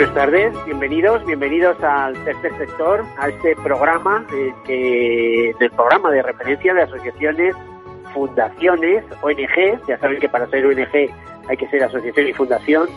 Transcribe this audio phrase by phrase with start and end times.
[0.00, 4.24] Buenas tardes, bienvenidos, bienvenidos al tercer sector, a este programa
[4.66, 7.54] eh, del programa de referencia de asociaciones,
[8.14, 11.12] fundaciones, ONG, ya saben que para ser ONG
[11.50, 12.88] hay que ser asociación y fundación,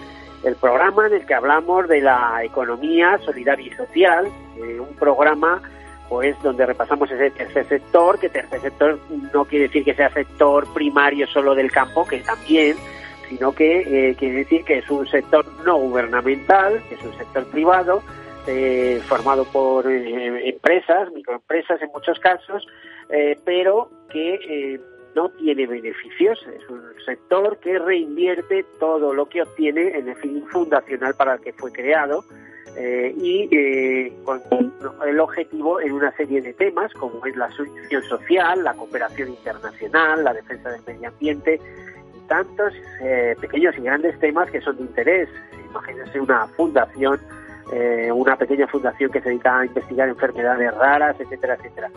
[0.46, 5.62] el programa en el que hablamos de la economía solidaria y social, eh, un programa
[6.08, 8.98] pues donde repasamos ese tercer sector, que tercer sector
[9.34, 12.78] no quiere decir que sea sector primario solo del campo, que también,
[13.30, 17.46] sino que eh, quiere decir que es un sector no gubernamental, que es un sector
[17.46, 18.02] privado,
[18.48, 22.66] eh, formado por eh, empresas, microempresas en muchos casos,
[23.46, 24.80] pero que
[25.14, 26.40] no tiene beneficios.
[26.48, 31.42] Es un sector que reinvierte todo lo que obtiene en el fin fundacional para el
[31.42, 32.24] que fue creado.
[32.76, 34.42] y con
[35.06, 40.24] el objetivo en una serie de temas como es la solución social, la cooperación internacional,
[40.24, 41.60] la defensa del medio ambiente,
[42.28, 45.30] tantos eh, pequeños y grandes temas que son de interés.
[45.70, 47.20] Imagínense una fundación,
[47.72, 51.90] eh, una pequeña fundación que se dedica a investigar enfermedades raras, etcétera, etcétera.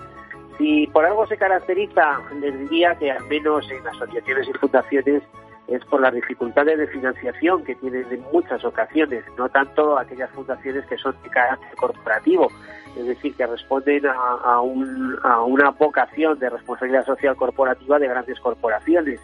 [0.59, 5.23] Si por algo se caracteriza, les diría que al menos en asociaciones y fundaciones
[5.69, 10.87] es por las dificultades de financiación que tienen en muchas ocasiones, no tanto aquellas fundaciones
[10.87, 12.49] que son de carácter corporativo,
[12.97, 14.13] es decir, que responden a,
[14.45, 19.21] a, un, a una vocación de responsabilidad social corporativa de grandes corporaciones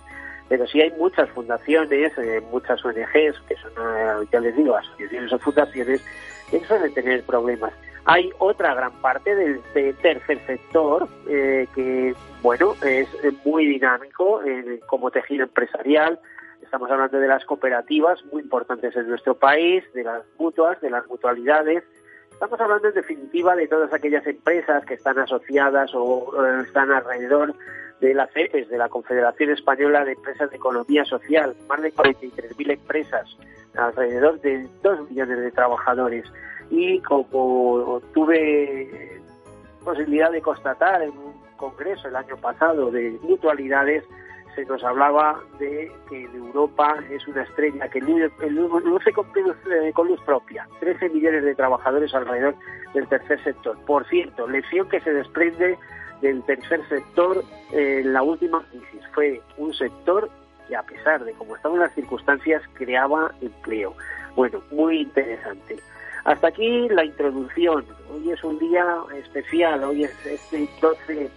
[0.49, 5.33] pero sí hay muchas fundaciones, eh, muchas ONGs, que son, eh, ya les digo, asociaciones
[5.33, 6.05] o fundaciones,
[6.51, 7.73] que suelen tener problemas.
[8.05, 9.63] Hay otra gran parte del,
[10.03, 13.09] tercer sector eh, que, bueno, es
[13.45, 14.41] muy dinámico
[14.87, 16.19] como tejido empresarial.
[16.61, 21.07] Estamos hablando de las cooperativas, muy importantes en nuestro país, de las mutuas, de las
[21.07, 21.85] mutualidades.
[22.33, 26.35] Estamos hablando en definitiva de todas aquellas empresas que están asociadas o
[26.65, 27.55] están alrededor
[28.03, 32.73] de la CEPES, de la Confederación Española de Empresas de Economía Social, más de 43.000
[32.73, 33.37] empresas,
[33.77, 36.25] alrededor de 2 millones de trabajadores.
[36.69, 39.21] Y como tuve
[39.85, 44.03] posibilidad de constatar en un congreso el año pasado de mutualidades,
[44.57, 49.27] se nos hablaba de que Europa es una estrella que luce con,
[49.95, 50.67] con luz propia.
[50.81, 52.57] 13 millones de trabajadores alrededor
[52.95, 53.79] del tercer sector.
[53.87, 55.79] Por cierto, lección que se desprende
[56.23, 59.07] del tercer sector en la última crisis.
[59.13, 60.31] Fue un sector
[60.69, 63.95] que a pesar de cómo estaban las circunstancias creaba empleo.
[64.35, 65.77] Bueno, muy interesante.
[66.25, 67.85] Hasta aquí la introducción.
[68.11, 68.85] Hoy es un día
[69.17, 71.31] especial, hoy es este 12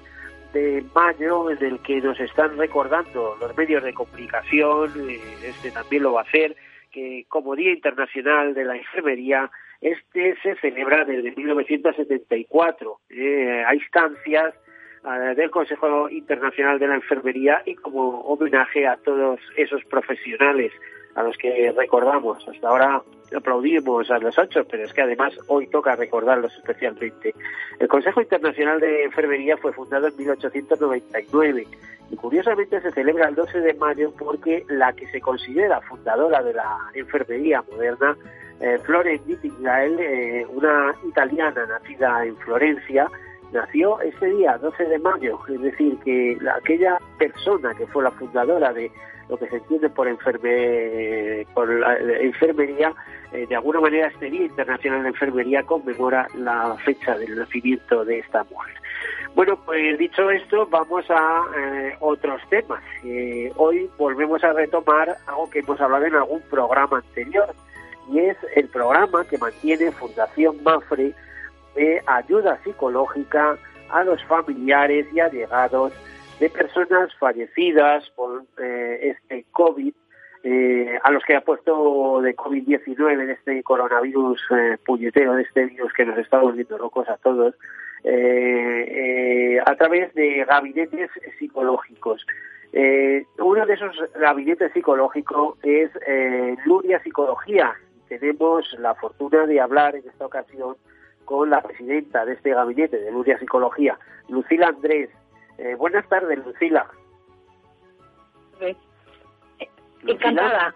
[0.54, 6.04] de mayo en el que nos están recordando los medios de comunicación, eh, este también
[6.04, 6.56] lo va a hacer,
[6.92, 9.52] que como Día Internacional de la Enfermería,
[9.82, 14.54] este se celebra desde 1974 eh, a instancias
[15.36, 20.72] del Consejo Internacional de la Enfermería y como homenaje a todos esos profesionales
[21.16, 22.48] a los que recordamos.
[22.48, 23.02] Hasta ahora
[23.36, 27.34] aplaudimos a los ocho, pero es que además hoy toca recordarlos especialmente.
[27.80, 31.68] El Consejo Internacional de Enfermería fue fundado en 1899
[32.12, 36.54] y curiosamente se celebra el 12 de mayo porque la que se considera fundadora de
[36.54, 38.16] la enfermería moderna,
[38.60, 43.10] eh, Florence Nightingale, eh, una italiana nacida en Florencia,
[43.52, 48.74] nació ese día, 12 de mayo, es decir, que aquella persona que fue la fundadora
[48.74, 48.92] de
[49.30, 52.94] lo que se entiende por, enferme, por la, enfermería,
[53.32, 58.20] eh, de alguna manera este Día Internacional de Enfermería conmemora la fecha del nacimiento de
[58.20, 58.76] esta mujer.
[59.34, 62.82] Bueno, pues dicho esto, vamos a eh, otros temas.
[63.04, 67.48] Eh, hoy volvemos a retomar algo que hemos hablado en algún programa anterior,
[68.12, 71.14] y es el programa que mantiene Fundación Mafre
[71.76, 73.58] de ayuda psicológica
[73.90, 75.94] a los familiares y allegados
[76.40, 79.94] de personas fallecidas por eh, este COVID,
[80.44, 85.66] eh, a los que ha puesto de COVID-19, de este coronavirus eh, puñetero, de este
[85.66, 87.56] virus que nos está volviendo locos a todos,
[89.66, 92.24] a través de gabinetes psicológicos.
[93.40, 95.90] uno de esos gabinetes psicológicos es
[96.66, 97.74] Luria Psicología.
[98.08, 100.76] Tenemos la fortuna de hablar en esta ocasión
[101.26, 103.98] con la presidenta de este gabinete de Luria Psicología,
[104.30, 105.10] Lucila Andrés.
[105.58, 106.88] Eh, buenas tardes, Lucila.
[110.06, 110.74] encantada.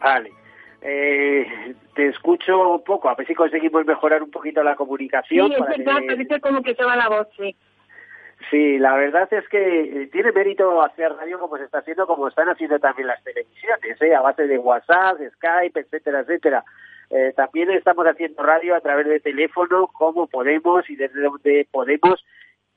[0.00, 0.32] Vale.
[0.80, 5.48] Eh, te escucho un poco, a ver si conseguimos mejorar un poquito la comunicación.
[5.48, 7.56] Sí, es verdad, parece como que se va la voz, sí.
[8.50, 12.28] Sí, la verdad es que eh, tiene mérito hacer radio como se está haciendo, como
[12.28, 14.14] están haciendo también las televisiones, ¿eh?
[14.14, 16.64] a base de WhatsApp, Skype, etcétera, etcétera.
[17.10, 22.24] Eh, también estamos haciendo radio a través de teléfono, como podemos y desde donde podemos,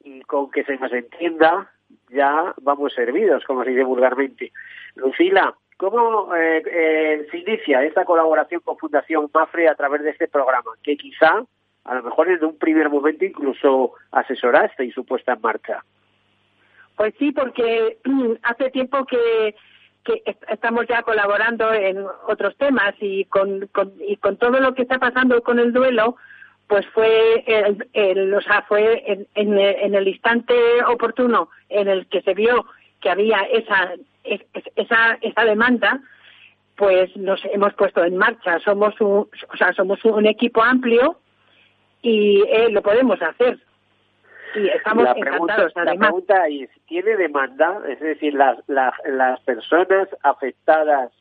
[0.03, 1.71] y con que se nos entienda,
[2.09, 4.51] ya vamos servidos, como se dice vulgarmente.
[4.95, 10.27] Lucila, ¿cómo eh, eh, se inicia esta colaboración con Fundación Mafre a través de este
[10.27, 10.71] programa?
[10.81, 11.43] Que quizá
[11.83, 15.83] a lo mejor en un primer momento incluso asesoraste y su puesta en marcha.
[16.95, 17.97] Pues sí, porque
[18.43, 19.55] hace tiempo que,
[20.03, 23.69] que estamos ya colaborando en otros temas y con,
[24.07, 26.15] y con todo lo que está pasando con el duelo,
[26.67, 30.55] pues fue el, el o sea, fue en, en, en, el instante
[30.87, 32.65] oportuno en el que se vio
[32.99, 33.93] que había esa
[34.23, 35.99] esa esa demanda
[36.75, 41.17] pues nos hemos puesto en marcha somos un o sea somos un equipo amplio
[42.01, 43.59] y eh, lo podemos hacer.
[44.55, 47.81] Y estamos la pregunta, La pregunta es, ¿tiene demanda?
[47.87, 51.11] Es decir, las, las, las personas afectadas,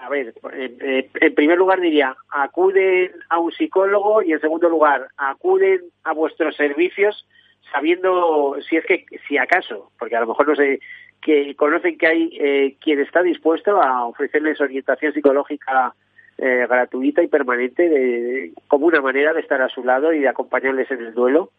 [0.00, 5.08] a ver, en, en, primer lugar diría, acuden a un psicólogo y en segundo lugar,
[5.16, 7.26] acuden a vuestros servicios
[7.72, 10.80] sabiendo si es que, si acaso, porque a lo mejor no sé,
[11.20, 15.94] que conocen que hay eh, quien está dispuesto a ofrecerles orientación psicológica
[16.36, 20.28] eh, gratuita y permanente de, como una manera de estar a su lado y de
[20.28, 21.50] acompañarles en el duelo?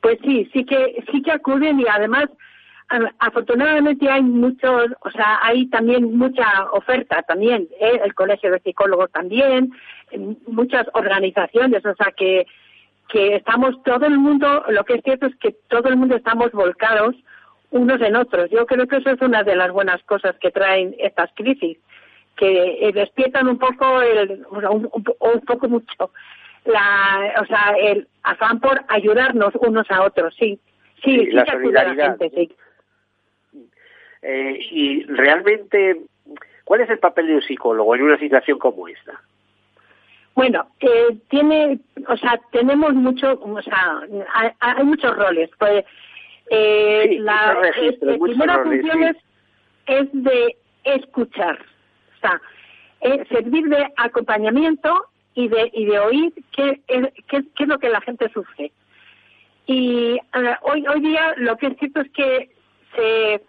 [0.00, 2.26] Pues sí, sí que sí que acuden y además
[3.20, 8.00] afortunadamente hay muchos, o sea, hay también mucha oferta también, ¿eh?
[8.04, 9.70] el Colegio de Psicólogos también,
[10.48, 12.46] muchas organizaciones, o sea que
[13.10, 16.52] que estamos todo el mundo, lo que es cierto es que todo el mundo estamos
[16.52, 17.16] volcados
[17.70, 18.50] unos en otros.
[18.50, 21.76] Yo creo que eso es una de las buenas cosas que traen estas crisis,
[22.36, 26.12] que eh, despiertan un poco, el, un, un, poco mucho,
[26.64, 30.58] la, o sea, el afán por ayudarnos unos a otros, sí.
[31.02, 31.96] Sí, sí, la solidaridad.
[31.96, 32.56] La gente, sí.
[34.22, 36.02] Eh, y realmente,
[36.64, 39.20] ¿cuál es el papel de un psicólogo en una situación como esta?
[40.34, 44.00] Bueno, eh, tiene, o sea, tenemos mucho, o sea,
[44.34, 45.50] hay, hay muchos roles.
[45.58, 45.84] Pues,
[46.50, 47.60] eh, sí, la
[48.20, 49.20] primera roles, función sí.
[49.86, 51.58] es, es de escuchar
[52.20, 52.40] sea,
[53.00, 58.00] eh, servir de acompañamiento y de, y de oír qué, qué, es lo que la
[58.00, 58.72] gente sufre.
[59.66, 62.50] Y uh, hoy, hoy día lo que es cierto es que
[62.96, 63.42] se,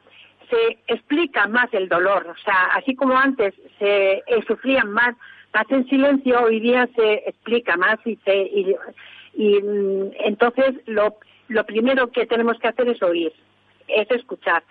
[0.49, 2.27] se explica más el dolor.
[2.27, 5.15] O sea, así como antes se eh, sufrían más,
[5.53, 8.75] más en silencio, hoy día se explica más y se y,
[9.33, 11.17] y mm, entonces lo,
[11.47, 13.33] lo primero que tenemos que hacer es oír,
[13.87, 14.63] es escuchar,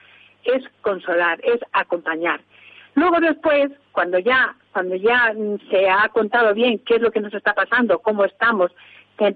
[0.44, 2.40] es consolar, es acompañar.
[2.94, 5.34] Luego después, cuando ya, cuando ya
[5.70, 8.70] se ha contado bien qué es lo que nos está pasando, cómo estamos,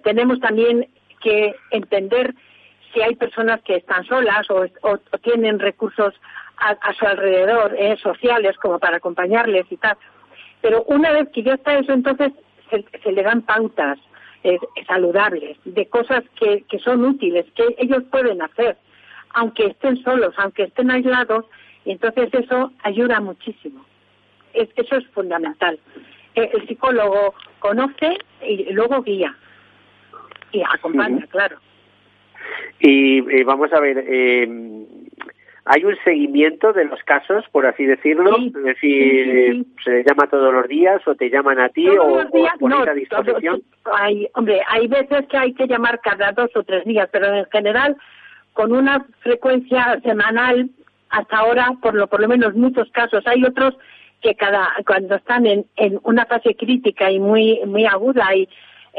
[0.03, 0.89] tenemos también
[1.21, 2.35] que entender
[2.93, 4.67] si hay personas que están solas o,
[5.23, 6.15] tienen recursos
[6.57, 9.97] a, a su alrededor eh, sociales como para acompañarles y tal.
[10.61, 12.33] Pero una vez que ya está eso, entonces
[12.71, 13.99] se, se le dan pautas
[14.45, 18.77] eh, saludables de cosas que, que son útiles, que ellos pueden hacer,
[19.31, 21.47] aunque estén solos, aunque estén aislados,
[21.85, 23.85] y entonces eso ayuda muchísimo.
[24.55, 25.79] Es, eso es fundamental.
[26.35, 29.37] El, el, psicólogo conoce y luego guía
[30.55, 31.59] y acompaña, claro.
[32.81, 34.47] Y eh, vamos a ver, eh,
[35.65, 40.29] hay un seguimiento de los casos, por así decirlo, sí, es decir, sí, se llama
[40.29, 42.95] todos los días o te llaman a ti todos o, los días, o no, a
[42.95, 43.63] disposición.
[43.93, 47.47] Hay, hombre, hay veces que hay que llamar cada dos o tres días, pero en
[47.47, 47.97] general
[48.53, 50.71] con una frecuencia semanal
[51.11, 53.75] hasta ahora, por lo, por lo menos muchos casos, hay otros
[54.25, 58.49] que cada cuando están en, en una fase crítica y muy muy aguda hay,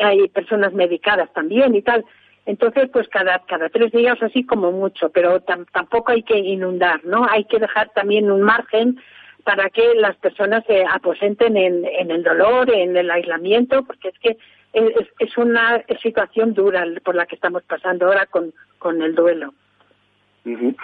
[0.01, 2.05] hay personas medicadas también y tal.
[2.45, 7.03] Entonces, pues cada, cada tres días así como mucho, pero tam, tampoco hay que inundar,
[7.03, 7.25] ¿no?
[7.27, 9.01] Hay que dejar también un margen
[9.43, 14.19] para que las personas se aposenten en, en el dolor, en el aislamiento, porque es
[14.19, 14.37] que
[14.73, 19.55] es, es una situación dura por la que estamos pasando ahora con, con el duelo.
[20.45, 20.75] Uh -huh.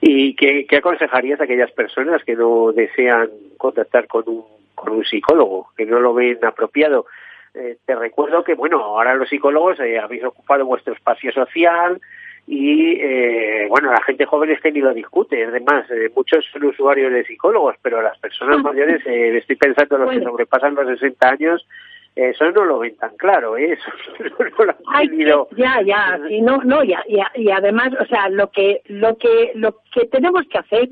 [0.00, 3.28] ¿Y qué, qué, aconsejarías a aquellas personas que no desean
[3.58, 7.06] contactar con un, con un psicólogo, que no lo ven apropiado?
[7.54, 12.00] Eh, te recuerdo que, bueno, ahora los psicólogos eh, habéis ocupado vuestro espacio social
[12.46, 15.44] y, eh, bueno, la gente joven es que ni lo discute.
[15.44, 20.10] Además, eh, muchos son usuarios de psicólogos, pero las personas mayores, eh, estoy pensando los
[20.10, 21.66] que sobrepasan los 60 años,
[22.14, 23.72] eso no lo ven tan claro, ¿eh?
[23.72, 23.90] eso
[24.58, 25.48] no, lo han Ay, tenido.
[25.56, 29.52] Ya, ya, sí, no, no, ya, ya, y además, o sea, lo que, lo que,
[29.54, 30.88] lo que tenemos que hacer,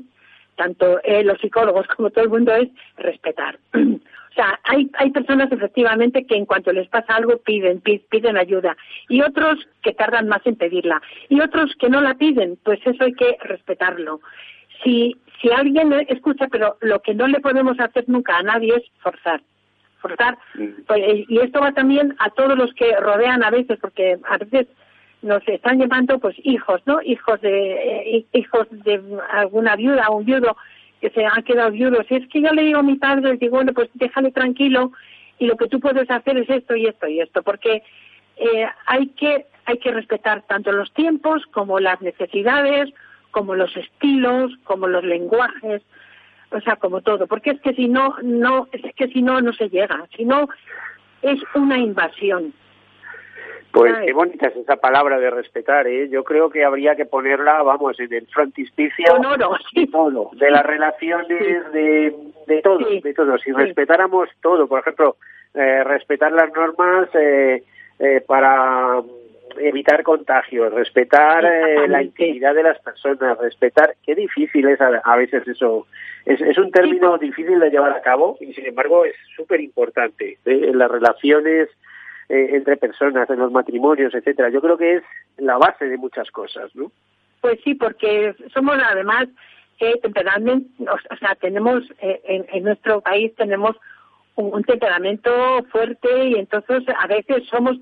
[0.55, 3.59] tanto eh, los psicólogos como todo el mundo, es respetar.
[4.31, 8.77] O sea, hay, hay personas efectivamente que en cuanto les pasa algo piden, piden ayuda
[9.09, 13.03] y otros que tardan más en pedirla y otros que no la piden, pues eso
[13.03, 14.21] hay que respetarlo.
[14.85, 18.83] Si, si alguien escucha, pero lo que no le podemos hacer nunca a nadie es
[19.01, 19.41] forzar.
[20.87, 24.67] Pues, y esto va también a todos los que rodean a veces, porque a veces
[25.21, 27.01] nos están llamando pues hijos, ¿no?
[27.03, 30.57] Hijos de eh, hijos de alguna viuda o un viudo
[30.99, 32.03] que se ha quedado viudo.
[32.07, 34.91] Si es que yo le digo a mi padre, le digo, bueno, pues déjale tranquilo
[35.39, 37.83] y lo que tú puedes hacer es esto y esto y esto, porque
[38.37, 42.91] eh, hay que hay que respetar tanto los tiempos como las necesidades,
[43.29, 45.83] como los estilos, como los lenguajes,
[46.51, 49.53] o sea, como todo, porque es que si no no es que si no no
[49.53, 50.47] se llega, si no
[51.21, 52.53] es una invasión.
[53.71, 56.09] Pues qué bonita es esa palabra de respetar, ¿eh?
[56.09, 59.13] Yo creo que habría que ponerla, vamos, en el frontispicio
[59.75, 62.13] de todo, de las relaciones, de,
[62.47, 63.37] de todo, de todo.
[63.37, 65.15] Si respetáramos todo, por ejemplo,
[65.53, 67.63] eh, respetar las normas eh,
[67.99, 69.01] eh, para
[69.57, 75.47] evitar contagios, respetar eh, la intimidad de las personas, respetar, qué difícil es a, veces
[75.47, 75.87] eso.
[76.25, 80.37] Es, es un término difícil de llevar a cabo y sin embargo es súper importante
[80.45, 80.61] ¿eh?
[80.67, 81.69] en las relaciones
[82.29, 84.49] eh, entre personas, en los matrimonios, etcétera.
[84.49, 85.03] Yo creo que es
[85.37, 86.91] la base de muchas cosas, ¿no?
[87.41, 89.27] Pues sí, porque somos además
[89.79, 93.75] eh, temperamentos, o sea, tenemos eh, en, en, nuestro país tenemos
[94.35, 97.77] un, temperamento fuerte y entonces a veces somos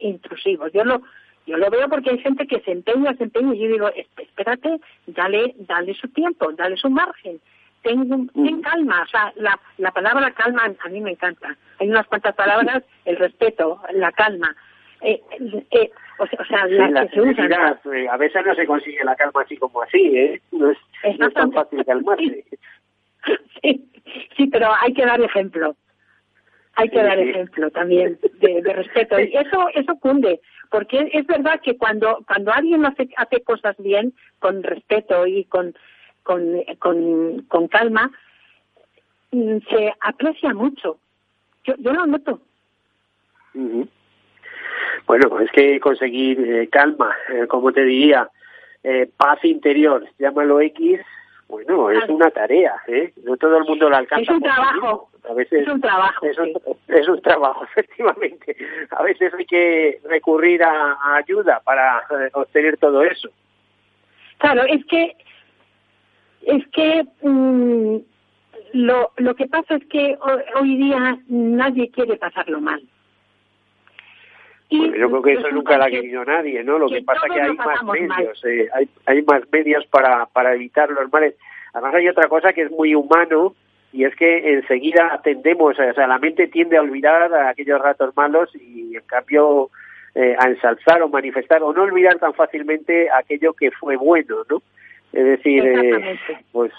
[0.00, 0.72] intrusivos.
[0.72, 1.02] Yo lo
[1.46, 3.88] yo lo veo porque hay gente que se empeña, se empeña y yo digo,
[4.18, 7.40] espérate, dale, dale su tiempo, dale su margen
[7.82, 11.56] ten, ten calma, o sea, la, la palabra calma a mí me encanta.
[11.78, 14.54] Hay unas cuantas palabras, el respeto, la calma.
[15.00, 15.20] Eh,
[15.70, 17.52] eh, o sea, o sea la que se usan.
[17.52, 20.42] Eh, a veces no se consigue la calma así como así, ¿eh?
[20.50, 20.78] No es,
[21.18, 22.44] no es tan fácil calmarse.
[23.60, 23.90] Sí,
[24.36, 25.74] sí, pero hay que dar ejemplo.
[26.78, 29.18] Hay que dar ejemplo también de, de, respeto.
[29.18, 34.14] Y eso, eso cunde, porque es verdad que cuando, cuando alguien hace, hace cosas bien,
[34.38, 35.74] con respeto y con,
[36.22, 38.12] con, con, con calma,
[39.32, 41.00] mm, se aprecia mucho.
[41.64, 42.40] Yo, yo lo noto.
[45.08, 48.30] Bueno, es que conseguir eh, calma, eh, como te diría,
[48.84, 51.00] eh, paz interior, llámalo X,
[51.48, 53.12] bueno, es una tarea, ¿eh?
[53.24, 54.22] No todo el mundo la alcanza.
[54.22, 55.08] Es un trabajo.
[55.28, 56.26] A veces es un trabajo.
[56.26, 56.52] Es un,
[56.88, 58.56] es un, trabajo, efectivamente.
[58.90, 62.02] A veces hay que recurrir a, ayuda para
[62.34, 63.30] obtener todo eso.
[64.38, 65.16] Claro, es que
[66.42, 67.96] es que mm,
[68.72, 70.18] lo, lo que pasa es que
[70.54, 72.82] hoy, día nadie quiere pasarlo mal.
[74.98, 76.78] Yo creo que eso nunca lo ha querido nadie, ¿no?
[76.78, 80.54] Lo que, pasa es que hay más medios, eh, hay, hay más medios para, para
[80.54, 81.34] evitar los males.
[81.72, 83.54] Además hay otra cosa que es muy humano
[83.92, 88.16] y es que enseguida atendemos, o sea, la mente tiende a olvidar a aquellos ratos
[88.16, 89.70] malos y en cambio
[90.14, 94.62] eh, a ensalzar o manifestar o no olvidar tan fácilmente aquello que fue bueno, ¿no?
[95.12, 96.18] Es decir, eh,
[96.52, 96.72] pues,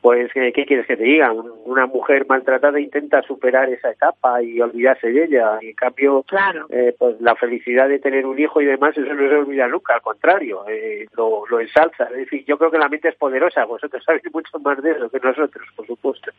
[0.00, 1.32] pues ¿qué, quieres que te diga?
[1.32, 5.58] Una mujer maltratada intenta superar esa etapa y olvidarse de ella.
[5.60, 6.24] Y en cambio,
[6.70, 9.94] eh, pues la felicidad de tener un hijo y demás, eso no se olvida nunca,
[9.94, 12.04] al contrario, eh, lo, lo ensalza.
[12.04, 15.10] Es decir, yo creo que la mente es poderosa, vosotros sabéis mucho más de eso
[15.10, 16.30] que nosotros, por supuesto.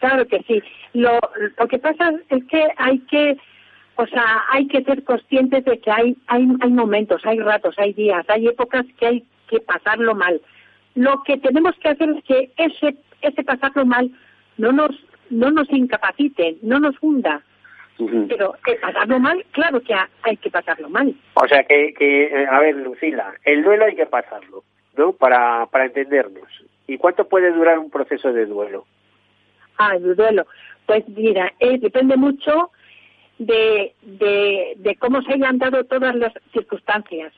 [0.00, 0.62] Claro que sí.
[0.92, 1.18] Lo,
[1.58, 3.36] lo que pasa es que hay que
[3.96, 7.94] o sea, hay que ser conscientes de que hay, hay, hay momentos, hay ratos, hay
[7.94, 10.40] días, hay épocas que hay que pasarlo mal.
[10.96, 14.10] Lo que tenemos que hacer es que ese, ese pasarlo mal
[14.56, 14.90] no nos,
[15.30, 17.42] no nos incapacite, no nos hunda.
[18.28, 21.14] Pero que pasarlo mal, claro que hay que pasarlo mal.
[21.34, 24.64] O sea que, que, eh, a ver, Lucila, el duelo hay que pasarlo,
[24.96, 25.12] ¿no?
[25.12, 26.48] Para, para entendernos.
[26.86, 28.86] ¿Y cuánto puede durar un proceso de duelo?
[29.78, 30.46] Ah, el duelo.
[30.84, 32.70] Pues mira, eh, depende mucho
[33.38, 37.32] de, de, de cómo se hayan dado todas las circunstancias.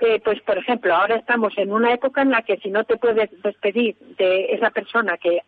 [0.00, 2.96] Eh, pues por ejemplo, ahora estamos en una época en la que si no te
[2.96, 5.42] puedes despedir de esa persona que,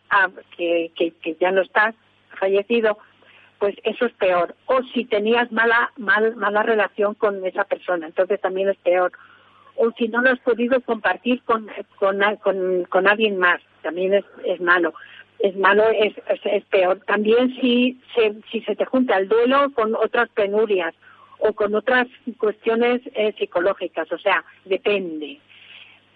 [1.41, 1.95] ya no está,
[2.39, 2.99] fallecido,
[3.59, 4.55] pues eso es peor.
[4.67, 9.13] O si tenías mala, mal, mala relación con esa persona, entonces también es peor.
[9.77, 14.25] O si no lo has podido compartir con, con, con, con alguien más, también es,
[14.45, 14.93] es malo.
[15.39, 16.13] Es malo, es,
[16.45, 17.01] es, peor.
[17.07, 20.95] También si se, si se te junta el duelo con otras penurias
[21.43, 22.07] o con otras
[22.39, 25.41] cuestiones eh, psicológicas, o sea, depende.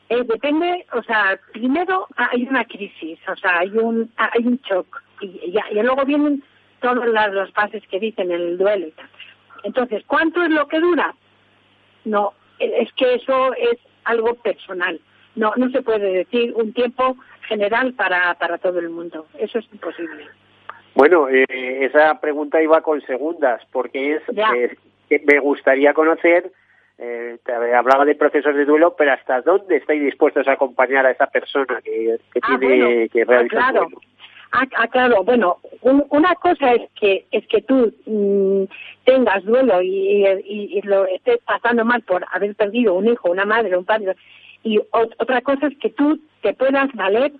[0.08, 5.02] Eh, depende, o sea, primero hay una crisis, o sea, hay un hay un shock
[5.20, 6.44] y, y, luego vienen
[6.80, 9.08] todas las, las, fases que dicen el duelo y tal.
[9.64, 11.14] Entonces, ¿cuánto es lo que dura?
[12.04, 15.00] No, es que eso es algo personal.
[15.34, 17.16] No, no se puede decir un tiempo
[17.48, 19.26] general para, para todo el mundo.
[19.38, 20.26] Eso es imposible.
[20.94, 21.44] Bueno, eh,
[21.84, 24.76] esa pregunta iba con segundas, porque es eh,
[25.08, 26.50] que me gustaría conocer,
[26.98, 27.36] eh,
[27.76, 31.80] hablaba de procesos de duelo, pero ¿hasta dónde estáis dispuestos a acompañar a esa persona
[31.84, 33.08] que, Ah, tiene bueno.
[33.12, 33.80] que Ah, realizar claro.
[33.82, 34.00] duelo?
[34.52, 38.64] Ah, ah, claro, bueno, un- una cosa es que es que tú mm,
[39.04, 43.44] tengas duelo y, y- y lo estés pasando mal por haber perdido un hijo, una
[43.44, 44.14] madre, un padre,
[44.62, 47.32] y ot- otra cosa es que tú te puedas valer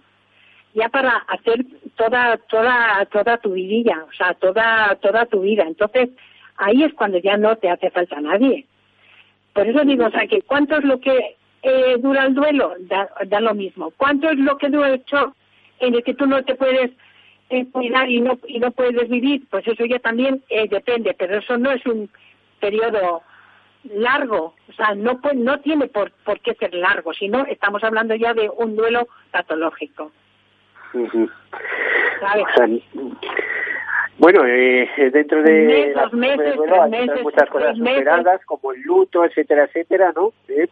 [0.74, 1.64] ya para hacer
[1.96, 5.62] toda toda toda tu vidilla, o sea, toda toda tu vida.
[5.66, 6.10] Entonces,
[6.58, 8.66] ahí es cuando ya no te hace falta nadie.
[9.52, 13.08] Por eso digo, o sea, que cuánto es lo que eh, dura el duelo, da,
[13.26, 13.92] da lo mismo.
[13.96, 15.34] ¿Cuánto es lo que dura el shock
[15.80, 16.90] en el que tú no te puedes
[17.50, 19.42] eh, cuidar y no y no puedes vivir?
[19.50, 22.10] Pues eso ya también eh, depende, pero eso no es un
[22.60, 23.22] periodo
[23.84, 28.34] largo, o sea, no no tiene por, por qué ser largo, sino estamos hablando ya
[28.34, 30.10] de un duelo patológico.
[30.92, 31.28] Ujú.
[32.20, 32.44] ¿sabes?
[32.44, 32.66] O sea,
[34.26, 37.98] bueno, eh, dentro de meses, duelo tres hay meses, muchas cosas meses.
[37.98, 40.32] superadas, como el luto, etcétera, etcétera, ¿no?
[40.48, 40.66] Eh,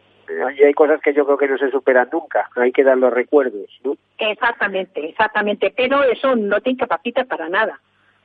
[0.59, 3.13] y hay cosas que yo creo que no se superan nunca, hay que dar los
[3.13, 3.97] recuerdos, ¿no?
[4.19, 7.79] Exactamente, exactamente, pero eso no te incapacita para nada.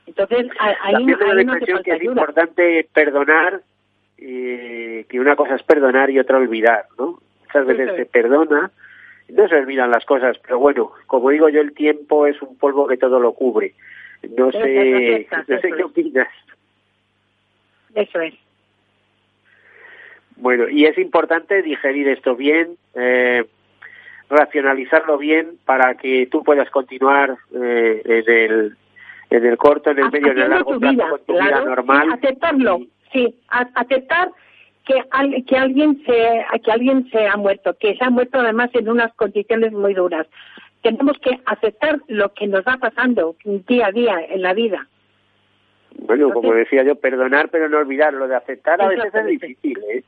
[0.07, 2.11] Entonces, ahí, También ahí no te que es ayuda.
[2.13, 3.61] importante perdonar,
[4.17, 7.19] eh, que una cosa es perdonar y otra olvidar, ¿no?
[7.45, 8.71] Muchas veces se perdona,
[9.29, 12.87] no se olvidan las cosas, pero bueno, como digo yo, el tiempo es un polvo
[12.87, 13.75] que todo lo cubre.
[14.23, 15.83] No sé, no sé eso qué es.
[15.85, 16.27] opinas.
[17.95, 18.33] Eso es.
[20.37, 23.45] Bueno, y es importante digerir esto bien, eh,
[24.29, 28.77] racionalizarlo bien para que tú puedas continuar eh, en el
[29.31, 32.09] en el corto, en el medio, en el largo plazo vida, con tu vida normal.
[32.13, 32.79] aceptarlo,
[33.13, 34.29] sí, aceptar
[34.85, 38.69] que, al- que alguien se que alguien se ha muerto, que se ha muerto además
[38.73, 40.25] en unas condiciones muy duras.
[40.81, 44.87] Tenemos que aceptar lo que nos va pasando día a día en la vida.
[45.95, 48.13] Bueno, como decía yo, perdonar pero no olvidar.
[48.13, 50.03] Lo de aceptar a veces es difícil, ¿eh?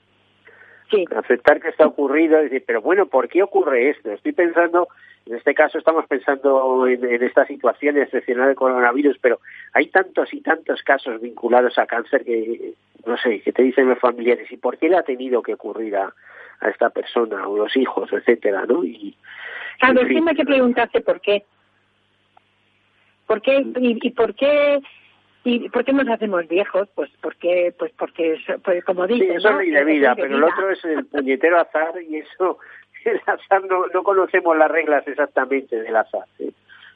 [0.90, 4.12] Sí, Aceptar que está ocurrido y decir, pero bueno, ¿por qué ocurre esto?
[4.12, 4.90] Estoy pensando,
[5.26, 9.40] en este caso estamos pensando en, en esta situación excepcional del coronavirus, pero
[9.72, 12.74] hay tantos y tantos casos vinculados a cáncer que,
[13.06, 15.96] no sé, que te dicen los familiares, ¿y por qué le ha tenido que ocurrir
[15.96, 16.14] a,
[16.62, 18.84] a esta persona o los hijos, etcétera, ¿no?
[18.84, 19.16] Y,
[19.80, 20.16] claro, en fin.
[20.16, 21.44] siempre hay que preguntarse por qué.
[23.28, 24.80] ¿Por qué y, y por qué
[25.44, 26.88] y por qué nos hacemos viejos?
[26.96, 29.60] Pues porque pues porque es- pues como Sí, dicen, eso ¿no?
[29.60, 32.60] es ley de vida, pero el otro es el puñetero azar y eso,
[33.06, 36.26] el azar no, no conocemos las reglas exactamente del azar.
[36.40, 36.52] ¿eh?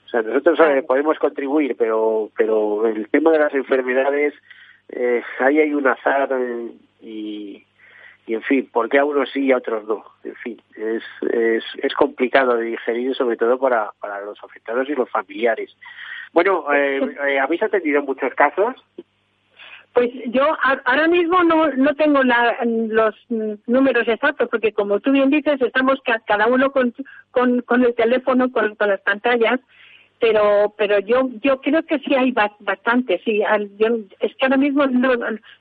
[0.06, 4.34] O sea, nosotros eh, podemos contribuir, pero pero el tema de las enfermedades,
[4.89, 7.63] eh, ahí hay un azar eh, y,
[8.28, 10.04] y, en fin, ¿por qué a unos sí y a otros no?
[10.24, 14.96] En fin, es, es, es complicado de digerir, sobre todo para, para los afectados y
[14.96, 15.76] los familiares.
[16.34, 18.76] Bueno, eh, eh, ¿habéis atendido muchos casos?
[19.94, 20.44] Pues yo
[20.86, 23.16] ahora mismo no, no tengo la- los
[23.66, 26.94] números exactos, porque como tú bien dices, estamos ca- cada uno con,
[27.32, 29.62] con, con el teléfono, con, con las pantallas,
[30.26, 33.44] pero pero yo yo creo que sí hay ba- bastante, sí.
[33.44, 35.12] al- yo- es que ahora mismo no,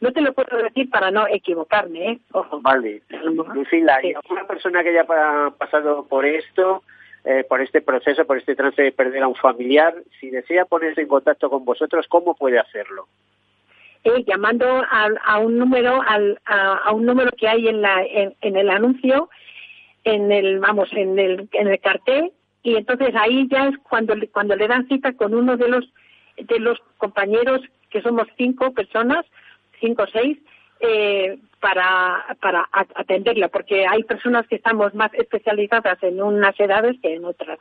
[0.01, 2.19] no te lo puedo decir para no equivocarme, ¿eh?
[2.33, 2.61] Ojo.
[2.63, 3.03] Vale.
[3.55, 4.15] Lucila, ¿y Sí.
[4.15, 6.83] alguna persona que haya pa- pasado por esto,
[7.27, 11.03] eh, por este proceso, por este trance de perder a un familiar, si desea ponerse
[11.03, 13.07] en contacto con vosotros, ¿cómo puede hacerlo?
[14.07, 18.03] eh, llamando a, a un número al, a, a un número que hay en la
[18.05, 19.31] en, en el anuncio
[20.05, 22.31] en el vamos en el en el cartel
[22.65, 25.85] y entonces ahí ya es cuando le- cuando le dan cita con uno de los
[26.37, 29.25] de los compañeros que somos cinco personas
[29.81, 30.37] cinco o seis
[30.81, 37.15] eh, para para atenderla porque hay personas que estamos más especializadas en unas edades que
[37.15, 37.59] en otras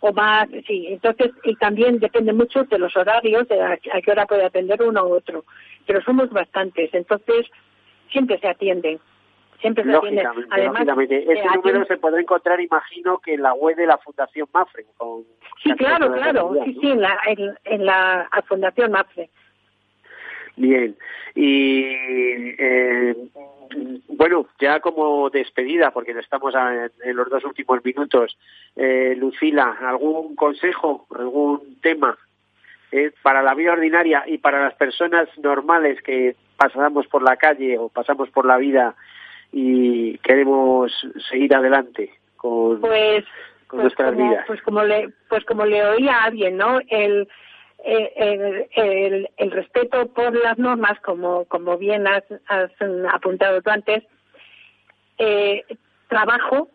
[0.00, 4.10] o más sí entonces y también depende mucho de los horarios de a, a qué
[4.10, 5.44] hora puede atender uno u otro
[5.86, 7.46] pero somos bastantes entonces
[8.10, 8.98] siempre se atiende
[9.64, 11.16] siempre se atiende Lógicamente, además lógicamente.
[11.16, 14.84] eh, Ese número se podrá encontrar, imagino, que en la web de la Fundación Mafre.
[14.96, 15.24] Con
[15.62, 16.80] sí claro la claro sí ¿no?
[16.80, 19.30] sí en la en, en la fundación MAPFRE
[20.56, 20.94] Bien.
[21.34, 21.82] Y
[22.58, 23.16] eh,
[24.08, 28.36] bueno, ya como despedida, porque estamos a- en los dos últimos minutos,
[28.76, 32.16] eh, Lucila, ¿algún consejo, algún tema
[32.92, 37.76] eh, para la vida ordinaria y para las personas normales que pasamos por la calle
[37.76, 38.94] o pasamos por la vida
[39.56, 40.90] y queremos
[41.30, 43.24] seguir adelante con, pues
[43.68, 44.44] con pues nuestras como, vidas?
[44.46, 47.28] pues como le pues como le oía a alguien no el
[47.84, 52.70] eh, el, el, el respeto por las normas como como bien has, has
[53.12, 54.02] apuntado tú antes
[55.18, 55.64] eh,
[56.08, 56.68] trabajo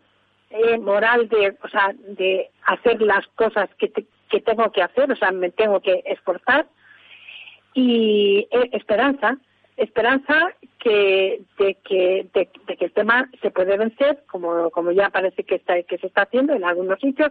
[0.50, 5.16] eh, moral de, o sea, de hacer las cosas que, que tengo que hacer, o
[5.16, 6.66] sea, me tengo que esforzar
[7.74, 9.36] y eh, esperanza,
[9.76, 15.44] esperanza que de que de, que el tema se puede vencer, como como ya parece
[15.44, 17.30] que está que se está haciendo en algunos sitios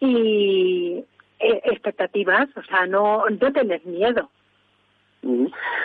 [0.00, 1.04] y
[1.40, 4.30] eh, expectativas, o sea, no no tener miedo.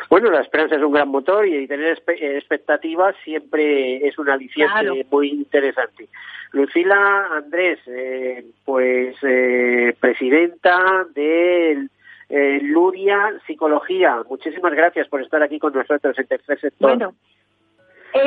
[0.10, 5.30] Bueno, la esperanza es un gran motor y tener expectativas siempre es un aliciente muy
[5.30, 6.08] interesante.
[6.52, 11.90] Lucila Andrés, eh, pues eh, presidenta del
[12.30, 14.24] eh, Luria Psicología.
[14.30, 17.14] Muchísimas gracias por estar aquí con nosotros en Tercer Sector.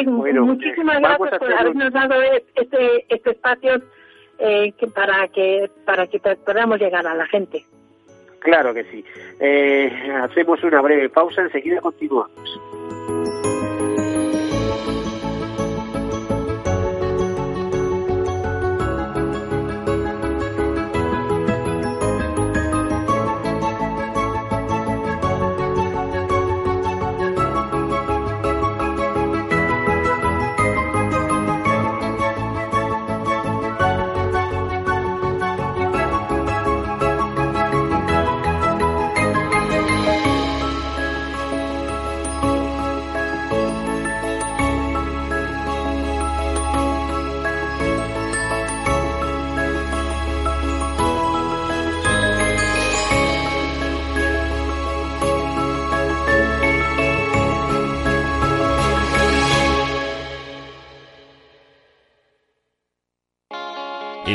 [0.07, 2.15] Bueno, muchísimas gracias por habernos dado
[2.55, 3.83] este, este espacio
[4.39, 7.65] que para que para que podamos llegar a la gente.
[8.41, 9.05] Claro que sí.
[10.23, 12.31] hacemos una breve pausa, enseguida continuamos.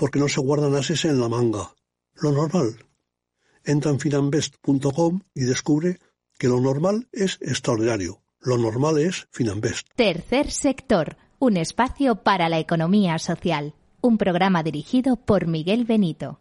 [0.00, 1.74] porque no se guardan ases en la manga.
[2.14, 2.86] Lo normal.
[3.66, 5.98] Entra en finambest.com y descubre
[6.38, 8.22] que lo normal es extraordinario.
[8.40, 9.88] Lo normal es Finambest.
[9.96, 13.74] Tercer sector, un espacio para la economía social.
[14.00, 16.40] Un programa dirigido por Miguel Benito.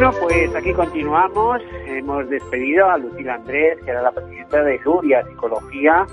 [0.00, 1.60] Bueno, pues aquí continuamos.
[1.84, 6.06] Hemos despedido a Lucila Andrés, que era la presidenta de Luria Psicología,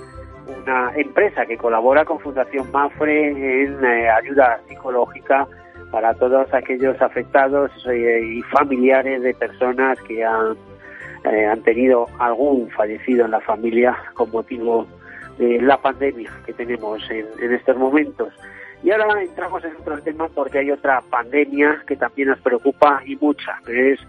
[0.61, 5.47] una empresa que colabora con Fundación Mafre en eh, ayuda psicológica
[5.89, 10.57] para todos aquellos afectados eh, y familiares de personas que han,
[11.23, 14.85] eh, han tenido algún fallecido en la familia con motivo
[15.37, 18.33] de la pandemia que tenemos en, en estos momentos.
[18.83, 23.15] Y ahora entramos en otro tema porque hay otra pandemia que también nos preocupa y
[23.15, 23.99] mucha, que es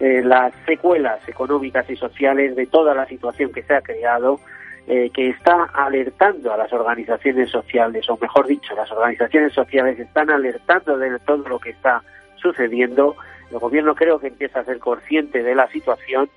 [0.00, 4.40] eh, las secuelas económicas y sociales de toda la situación que se ha creado,
[4.88, 10.30] eh, que está alertando a las organizaciones sociales, o mejor dicho, las organizaciones sociales están
[10.30, 12.02] alertando de todo lo que está
[12.36, 13.16] sucediendo.
[13.50, 16.28] El gobierno creo que empieza a ser consciente de la situación,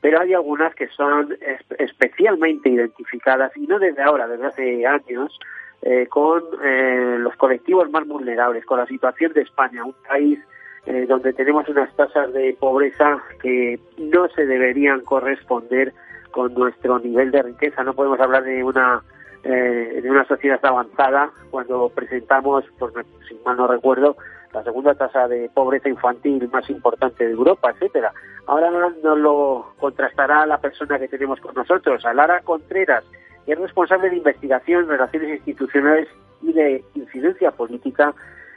[0.00, 1.36] pero hay algunas que son
[1.78, 5.38] especialmente identificadas, y no desde ahora, desde hace años,
[5.86, 10.38] eh, con eh, los colectivos más vulnerables, con la situación de España, un país
[10.86, 15.92] eh, donde tenemos unas tasas de pobreza que no se deberían corresponder
[16.30, 17.84] con nuestro nivel de riqueza.
[17.84, 19.02] No podemos hablar de una
[19.44, 22.94] de una sociedad avanzada cuando presentamos, pues,
[23.28, 24.16] si mal no recuerdo,
[24.54, 28.10] la segunda tasa de pobreza infantil más importante de Europa, etcétera.
[28.46, 33.04] Ahora nos lo contrastará la persona que tenemos con nosotros, a Lara Contreras,
[33.46, 36.08] es responsable de investigación, relaciones institucionales
[36.42, 38.14] y de incidencia política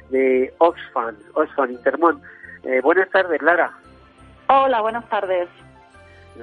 [0.09, 2.21] de Oxfam, Oxfam Intermont.
[2.63, 3.71] Eh, buenas tardes, Lara.
[4.47, 5.49] Hola, buenas tardes.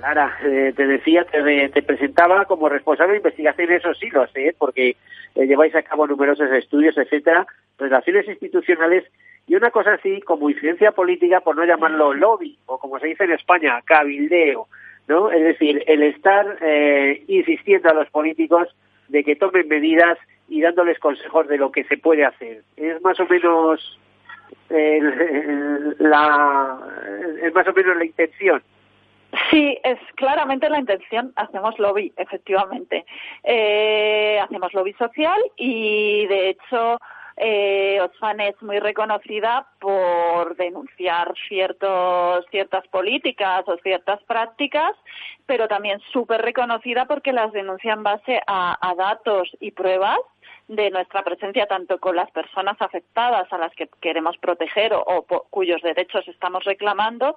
[0.00, 4.54] Lara, eh, te decía, te, te, presentaba como responsable de investigación, eso sí lo sé,
[4.58, 4.96] porque
[5.34, 7.46] eh, lleváis a cabo numerosos estudios, etcétera,
[7.78, 9.04] relaciones institucionales
[9.46, 13.24] y una cosa así como incidencia política, por no llamarlo lobby, o como se dice
[13.24, 14.68] en España, cabildeo.
[15.08, 15.30] ¿No?
[15.30, 18.68] Es decir, el estar eh, insistiendo a los políticos
[19.08, 22.62] de que tomen medidas y dándoles consejos de lo que se puede hacer.
[22.76, 23.98] Es más o menos
[25.98, 26.78] la
[27.42, 28.62] es más o menos la intención.
[29.50, 31.32] Sí, es claramente la intención.
[31.36, 33.04] Hacemos lobby, efectivamente.
[33.42, 36.98] Eh, hacemos lobby social y, de hecho,
[37.36, 44.92] eh, Oxfam es muy reconocida por denunciar ciertos, ciertas políticas o ciertas prácticas,
[45.46, 50.18] pero también súper reconocida porque las denuncia en base a datos y pruebas
[50.68, 55.82] de nuestra presencia tanto con las personas afectadas a las que queremos proteger o, cuyos
[55.82, 57.36] derechos estamos reclamando,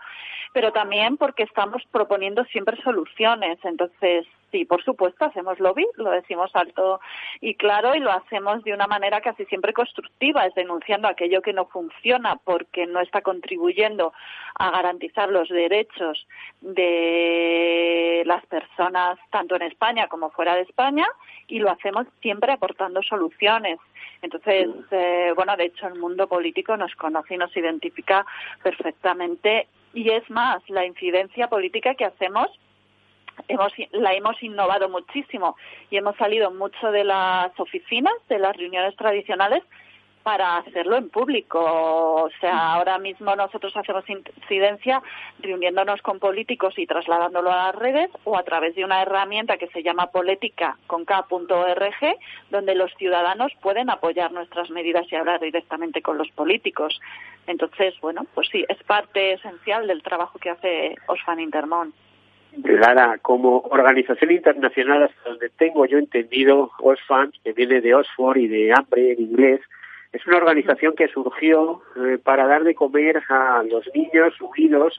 [0.54, 3.60] pero también porque estamos proponiendo siempre soluciones.
[3.64, 7.02] Entonces, sí, por supuesto, hacemos lobby, lo decimos alto
[7.42, 11.54] y claro, y lo hacemos de una manera casi siempre constructiva, es denunciando aquello que
[11.54, 14.14] no funciona porque no está contribuyendo
[14.56, 16.26] a garantizar los derechos
[16.62, 21.08] de las personas tanto en España como fuera de España
[21.48, 23.80] y lo hacemos siempre aportando soluciones.
[24.22, 28.26] Entonces, eh, bueno, de hecho el mundo político nos conoce y nos identifica
[28.64, 32.48] perfectamente y es más, la incidencia política que hacemos
[33.48, 35.56] hemos, la hemos innovado muchísimo
[35.90, 39.64] y hemos salido mucho de las oficinas, de las reuniones tradicionales
[40.28, 41.58] para hacerlo en público.
[41.62, 45.02] O sea, ahora mismo nosotros hacemos incidencia
[45.40, 49.68] reuniéndonos con políticos y trasladándolo a las redes o a través de una herramienta que
[49.68, 51.06] se llama política con
[52.50, 57.00] donde los ciudadanos pueden apoyar nuestras medidas y hablar directamente con los políticos.
[57.46, 61.94] Entonces, bueno, pues sí, es parte esencial del trabajo que hace Osfan Intermón.
[62.66, 68.48] Lara, como organización internacional, hasta donde tengo yo entendido, Osfan, que viene de Oxford y
[68.50, 69.62] de hambre en inglés,
[70.18, 74.98] es una organización que surgió eh, para dar de comer a los niños huidos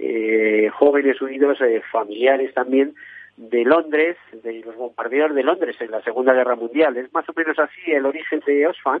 [0.00, 2.94] eh, jóvenes huidos, eh, familiares también,
[3.36, 6.96] de Londres, de los bombardeos de Londres en la Segunda Guerra Mundial.
[6.96, 9.00] ¿Es más o menos así el origen de Oxfam?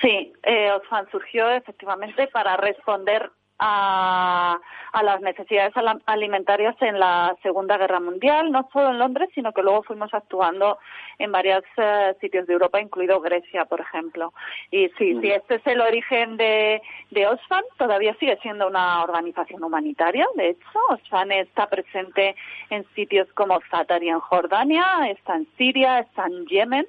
[0.00, 4.58] Sí, eh, Oxfam surgió efectivamente para responder a,
[5.02, 5.72] las necesidades
[6.06, 10.78] alimentarias en la Segunda Guerra Mundial, no solo en Londres, sino que luego fuimos actuando
[11.18, 14.32] en varios eh, sitios de Europa, incluido Grecia, por ejemplo.
[14.70, 19.62] Y sí, sí, este es el origen de, de Oxfam, todavía sigue siendo una organización
[19.62, 20.66] humanitaria, de hecho.
[20.90, 22.34] Oxfam está presente
[22.70, 26.86] en sitios como Zatari en Jordania, está en Siria, está en Yemen,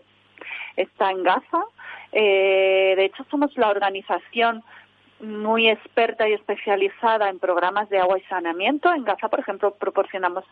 [0.75, 1.63] está en Gaza.
[2.11, 4.63] Eh, de hecho, somos la organización
[5.21, 8.93] muy experta y especializada en programas de agua y saneamiento.
[8.93, 10.43] En Gaza, por ejemplo, proporcionamos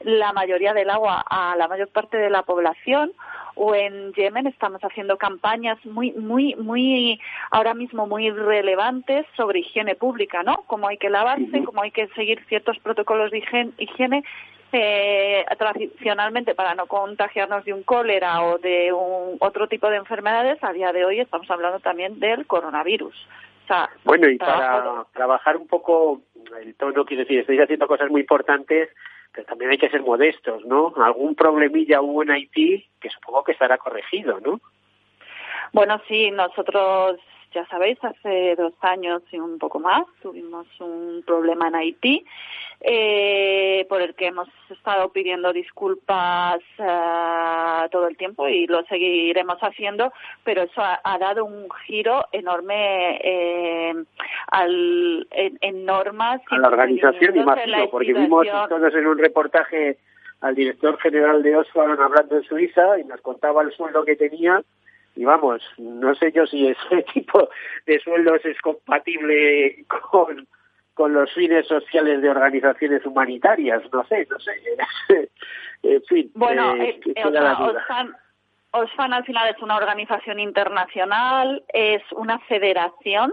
[0.00, 3.12] la mayoría del agua a la mayor parte de la población.
[3.54, 9.96] O en Yemen estamos haciendo campañas muy, muy, muy, ahora mismo muy relevantes sobre higiene
[9.96, 10.62] pública, ¿no?
[10.66, 13.38] Cómo hay que lavarse, cómo hay que seguir ciertos protocolos de
[13.78, 14.22] higiene,
[14.70, 20.62] eh, tradicionalmente para no contagiarnos de un cólera o de un, otro tipo de enfermedades,
[20.62, 23.14] a día de hoy estamos hablando también del coronavirus
[24.04, 26.22] bueno, y para trabajar un poco
[26.60, 28.90] el tono, quiero decir, estáis haciendo cosas muy importantes,
[29.32, 30.92] pero también hay que ser modestos, ¿no?
[30.96, 34.60] Algún problemilla hubo en Haití que supongo que estará corregido, ¿no?
[35.72, 37.20] Bueno, sí, nosotros
[37.58, 42.24] ya sabéis, hace dos años y un poco más tuvimos un problema en Haití
[42.80, 49.58] eh, por el que hemos estado pidiendo disculpas eh, todo el tiempo y lo seguiremos
[49.58, 50.12] haciendo,
[50.44, 53.94] pero eso ha, dado un giro enorme eh,
[54.52, 56.40] al, en, normas.
[56.50, 59.98] A la organización, imagino, porque vimos todos en un reportaje
[60.40, 64.62] al director general de Oswald hablando en Suiza y nos contaba el sueldo que tenía
[65.18, 67.48] y vamos, no sé yo si ese tipo
[67.86, 70.46] de sueldos es compatible con,
[70.94, 74.52] con los fines sociales de organizaciones humanitarias, no sé, no sé.
[75.82, 76.30] en fin.
[76.34, 77.24] Bueno, eh, eh,
[78.70, 83.32] Osfan al final es una organización internacional, es una federación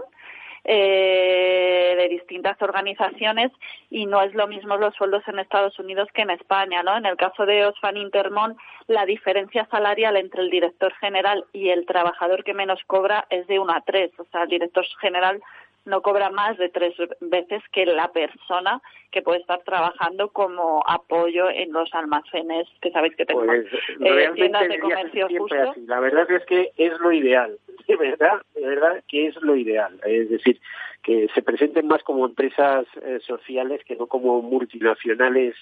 [0.68, 3.52] eh, de distintas organizaciones
[3.88, 6.96] y no es lo mismo los sueldos en Estados Unidos que en España, ¿no?
[6.96, 8.56] En el caso de Osfan Intermón,
[8.88, 13.60] la diferencia salarial entre el director general y el trabajador que menos cobra es de
[13.60, 15.40] 1 a 3, o sea, el director general
[15.86, 21.48] no cobra más de tres veces que la persona que puede estar trabajando como apoyo
[21.48, 23.66] en los almacenes que sabéis que tenemos pues,
[24.00, 25.74] eh, tiendas de comercio justo.
[25.86, 29.98] La verdad es que es lo ideal, de verdad, de verdad que es lo ideal.
[30.04, 30.60] Es decir,
[31.02, 35.54] que se presenten más como empresas eh, sociales que no como multinacionales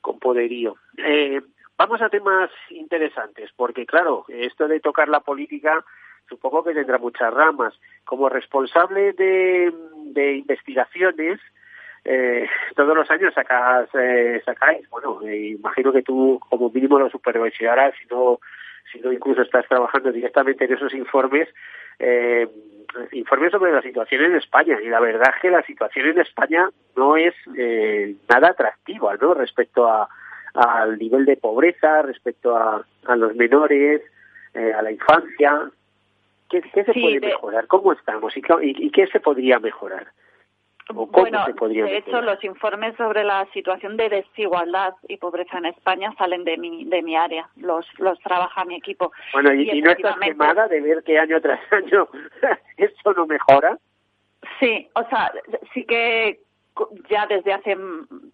[0.00, 0.76] con poderío.
[0.96, 1.40] Eh,
[1.76, 5.84] vamos a temas interesantes, porque claro, esto de tocar la política
[6.28, 7.74] supongo que tendrá muchas ramas.
[8.04, 9.72] Como responsable de,
[10.36, 11.40] investigaciones,
[12.04, 17.94] eh, todos los años sacas, eh, sacáis, bueno, imagino que tú como mínimo lo supervisarás,
[18.00, 18.40] si no,
[18.92, 21.48] si no incluso estás trabajando directamente en esos informes,
[21.98, 22.48] eh,
[23.12, 24.78] informes sobre la situación en España.
[24.82, 29.34] Y la verdad es que la situación en España no es eh, nada atractiva, ¿no?
[29.34, 30.08] Respecto a,
[30.54, 34.02] al nivel de pobreza, respecto a, a los menores,
[34.54, 35.70] eh, a la infancia.
[36.48, 37.66] ¿Qué, qué se puede mejorar?
[37.66, 38.34] ¿Cómo estamos?
[38.36, 40.08] ¿Y, qué se podría mejorar?
[40.90, 46.44] bueno, de hecho, los informes sobre la situación de desigualdad y pobreza en España salen
[46.44, 49.12] de mi, de mi área, los, los trabaja mi equipo.
[49.34, 52.08] Bueno, ¿y, y no estás quemada de ver que año tras año
[52.78, 53.76] esto no mejora?
[54.58, 55.30] Sí, o sea,
[55.74, 56.40] sí que
[57.10, 57.76] ya desde hace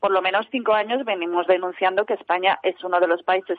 [0.00, 3.58] por lo menos cinco años venimos denunciando que España es uno de los países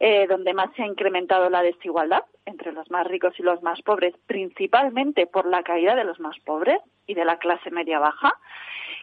[0.00, 3.82] eh, donde más se ha incrementado la desigualdad entre los más ricos y los más
[3.82, 8.34] pobres, principalmente por la caída de los más pobres y de la clase media baja.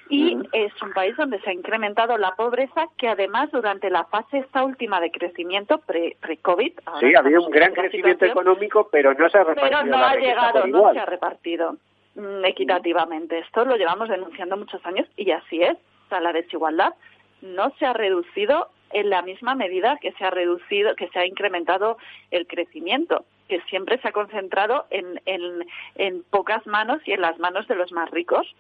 [0.09, 4.37] Y es un país donde se ha incrementado la pobreza, que además durante la fase
[4.37, 6.73] esta última de crecimiento pre-COVID.
[6.99, 9.79] sí, había un gran crecimiento económico, pero no se ha repartido.
[9.81, 11.77] Pero no ha llegado, no se ha repartido
[12.15, 13.39] mm, equitativamente.
[13.39, 15.75] Esto lo llevamos denunciando muchos años y así es.
[16.05, 16.93] O sea, la desigualdad
[17.41, 21.25] no se ha reducido en la misma medida que se ha reducido, que se ha
[21.25, 21.97] incrementado
[22.31, 27.37] el crecimiento, que siempre se ha concentrado en, en, en pocas manos y en las
[27.37, 28.55] manos de los más ricos.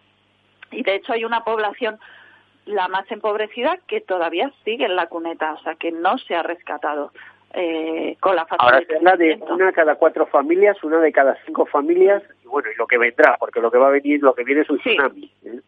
[0.71, 1.97] Y de hecho hay una población
[2.65, 6.43] la más empobrecida que todavía sigue en la cuneta, o sea que no se ha
[6.43, 7.13] rescatado.
[7.53, 11.37] Eh, con la Ahora se habla de una de cada cuatro familias, una de cada
[11.45, 14.35] cinco familias, y bueno, y lo que vendrá, porque lo que va a venir, lo
[14.35, 15.31] que viene es un tsunami.
[15.45, 15.61] ¿eh?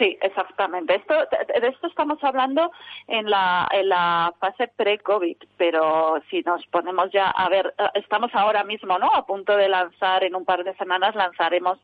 [0.00, 0.94] Sí, exactamente.
[0.94, 2.72] Esto, de esto estamos hablando
[3.06, 8.64] en la, en la fase pre-COVID, pero si nos ponemos ya a ver, estamos ahora
[8.64, 9.10] mismo, ¿no?
[9.12, 11.78] A punto de lanzar, en un par de semanas lanzaremos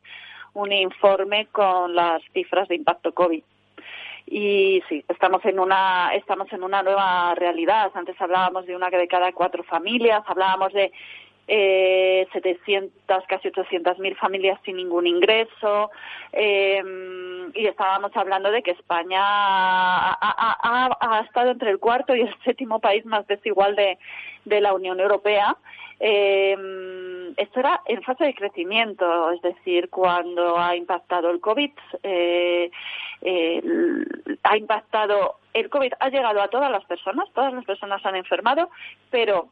[0.53, 3.43] un informe con las cifras de impacto COVID.
[4.25, 7.91] Y sí, estamos en una, estamos en una nueva realidad.
[7.93, 10.91] Antes hablábamos de una de cada cuatro familias, hablábamos de
[11.47, 15.91] eh, 700, casi 800 mil familias sin ningún ingreso,
[16.33, 16.83] eh,
[17.53, 23.05] y estábamos hablando de que España ha, estado entre el cuarto y el séptimo país
[23.05, 23.97] más desigual de,
[24.45, 25.55] la Unión Europea.
[25.99, 26.55] Eh,
[27.37, 31.71] esto era en fase de crecimiento, es decir, cuando ha impactado el COVID,
[32.03, 32.69] eh,
[34.43, 38.69] ha impactado, el COVID ha llegado a todas las personas, todas las personas han enfermado,
[39.09, 39.49] pero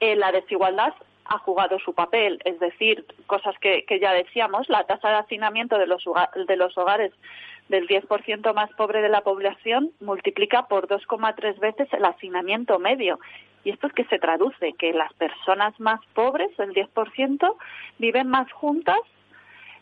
[0.00, 5.08] eh, la desigualdad ha jugado su papel, es decir, cosas que, ya decíamos, la tasa
[5.08, 6.04] de hacinamiento de los,
[6.46, 7.12] de los hogares
[7.68, 13.18] del 10% más pobre de la población multiplica por 2,3 veces el hacinamiento medio.
[13.64, 17.56] Y esto es que se traduce que las personas más pobres, el 10%,
[17.98, 19.00] viven más juntas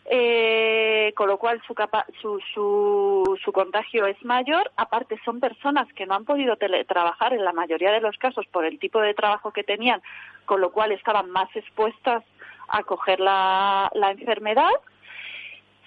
[0.05, 1.73] eh, con lo cual su,
[2.21, 4.71] su, su, su, contagio es mayor.
[4.75, 8.65] Aparte, son personas que no han podido teletrabajar en la mayoría de los casos por
[8.65, 10.01] el tipo de trabajo que tenían,
[10.45, 12.23] con lo cual estaban más expuestas
[12.67, 14.69] a coger la, la enfermedad.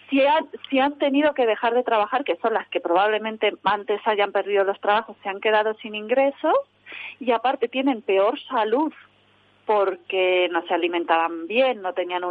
[0.08, 4.00] Si han, si han tenido que dejar de trabajar, que son las que probablemente antes
[4.06, 6.56] hayan perdido los trabajos, se han quedado sin ingresos
[7.20, 8.92] y aparte tienen peor salud
[9.68, 12.22] porque no se alimentaban bien, no tenían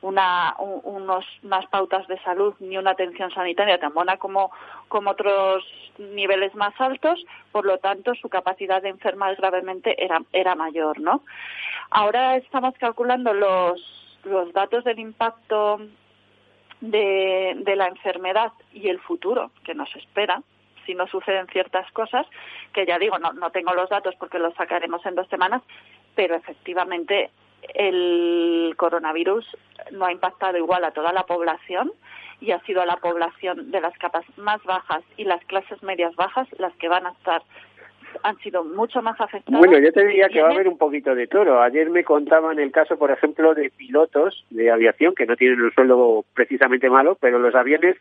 [0.00, 4.50] una, unos, unas pautas de salud ni una atención sanitaria tan buena como,
[4.88, 5.64] como otros
[5.98, 11.22] niveles más altos, por lo tanto su capacidad de enfermar gravemente era, era mayor, ¿no?
[11.90, 15.78] Ahora estamos calculando los, los datos del impacto
[16.80, 20.42] de, de la enfermedad y el futuro que nos espera,
[20.86, 22.26] si no suceden ciertas cosas,
[22.72, 25.62] que ya digo, no, no tengo los datos porque los sacaremos en dos semanas,
[26.14, 27.30] pero efectivamente
[27.74, 29.46] el coronavirus
[29.92, 31.92] no ha impactado igual a toda la población
[32.40, 36.14] y ha sido a la población de las capas más bajas y las clases medias
[36.16, 37.42] bajas las que van a estar
[38.22, 39.60] han sido mucho más afectadas.
[39.60, 41.62] Bueno, yo te diría que va a haber un poquito de toro.
[41.62, 45.72] Ayer me contaban el caso, por ejemplo, de pilotos de aviación que no tienen un
[45.72, 47.96] sueldo precisamente malo, pero los aviones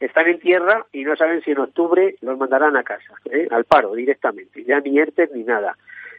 [0.00, 3.48] están en tierra y no saben si en octubre los mandarán a casa, ¿eh?
[3.50, 5.76] al paro directamente, ya ni ERTE ni nada.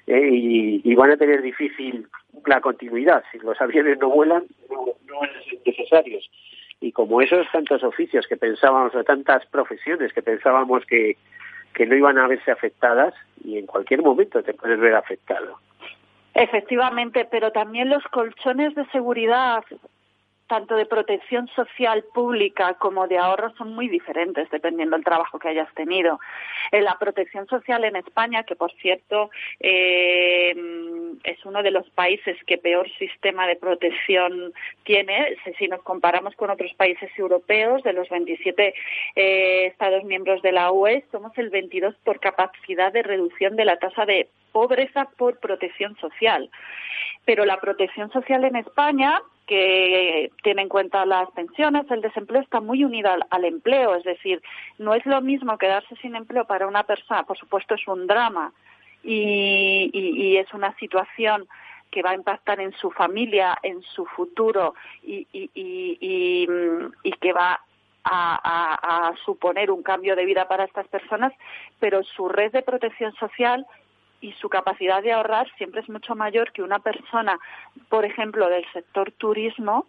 [0.07, 0.29] ¿Eh?
[0.83, 2.07] y, van a tener difícil
[2.45, 3.23] la continuidad.
[3.31, 4.85] Si los aviones no vuelan, no,
[5.19, 6.29] van a ser necesarios.
[6.79, 11.17] Y como esos tantos oficios que pensábamos, o tantas profesiones que pensábamos que,
[11.73, 15.57] que no iban a verse afectadas, y en cualquier momento te puedes ver afectado.
[16.33, 19.63] Efectivamente, pero también los colchones de seguridad
[20.51, 25.47] tanto de protección social pública como de ahorro son muy diferentes dependiendo del trabajo que
[25.47, 26.19] hayas tenido.
[26.73, 29.31] En la protección social en España, que por cierto
[29.61, 30.53] eh,
[31.23, 34.51] es uno de los países que peor sistema de protección
[34.83, 38.73] tiene, si nos comparamos con otros países europeos, de los 27
[39.15, 43.77] eh, Estados miembros de la UE, somos el 22 por capacidad de reducción de la
[43.77, 46.49] tasa de pobreza por protección social.
[47.23, 49.21] Pero la protección social en España
[49.51, 54.41] que tiene en cuenta las pensiones, el desempleo está muy unido al, empleo, es decir,
[54.77, 58.53] no es lo mismo quedarse sin empleo para una persona, por supuesto es un drama
[59.03, 61.49] y, es una situación
[61.91, 64.73] que va a impactar en su familia, en su futuro
[65.03, 65.25] y,
[67.19, 67.59] que va
[68.05, 71.33] a, suponer un cambio de vida para estas personas,
[71.77, 73.65] pero su red de protección social
[74.21, 77.39] y su capacidad de ahorrar siempre es mucho mayor que una persona,
[77.89, 79.85] por ejemplo, del sector turismo,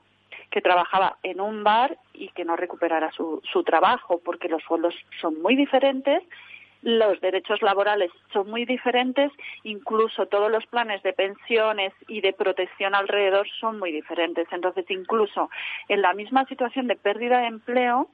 [0.50, 4.94] que trabajaba en un bar y que no recuperara su, su trabajo, porque los sueldos
[5.20, 6.22] son muy diferentes
[6.82, 9.30] los derechos laborales son muy diferentes,
[9.62, 14.48] incluso todos los planes de pensiones y de protección alrededor son muy diferentes.
[14.50, 15.48] Entonces, incluso
[15.88, 18.08] en la misma situación de pérdida de empleo,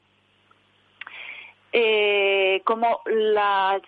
[1.72, 3.80] eh, como las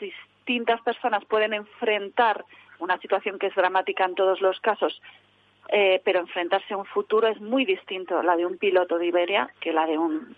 [0.51, 2.45] distintas personas pueden enfrentar
[2.81, 5.01] una situación que es dramática en todos los casos,
[5.69, 9.49] eh, pero enfrentarse a un futuro es muy distinto la de un piloto de Iberia
[9.61, 10.35] que la de un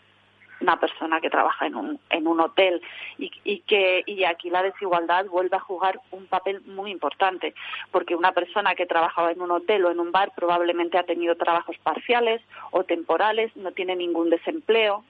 [0.63, 2.81] una persona que trabaja en un, en un hotel
[3.19, 7.55] y, y, que y aquí la desigualdad vuelve a jugar un papel muy importante
[7.91, 11.35] porque una persona que trabajaba en un hotel o en un bar probablemente ha tenido
[11.35, 12.41] trabajos parciales
[12.71, 15.05] o temporales no tiene ningún desempleo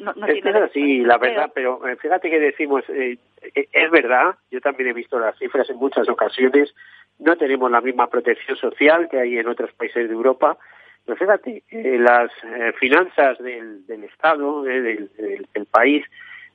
[0.00, 3.18] no, no, es así la verdad pero eh, fíjate que decimos eh,
[3.54, 6.74] eh, es verdad yo también he visto las cifras en muchas ocasiones
[7.18, 10.58] no tenemos la misma protección social que hay en otros países de Europa
[11.04, 15.10] pero fíjate, eh, las eh, finanzas del, del Estado, eh, del,
[15.52, 16.04] del, país,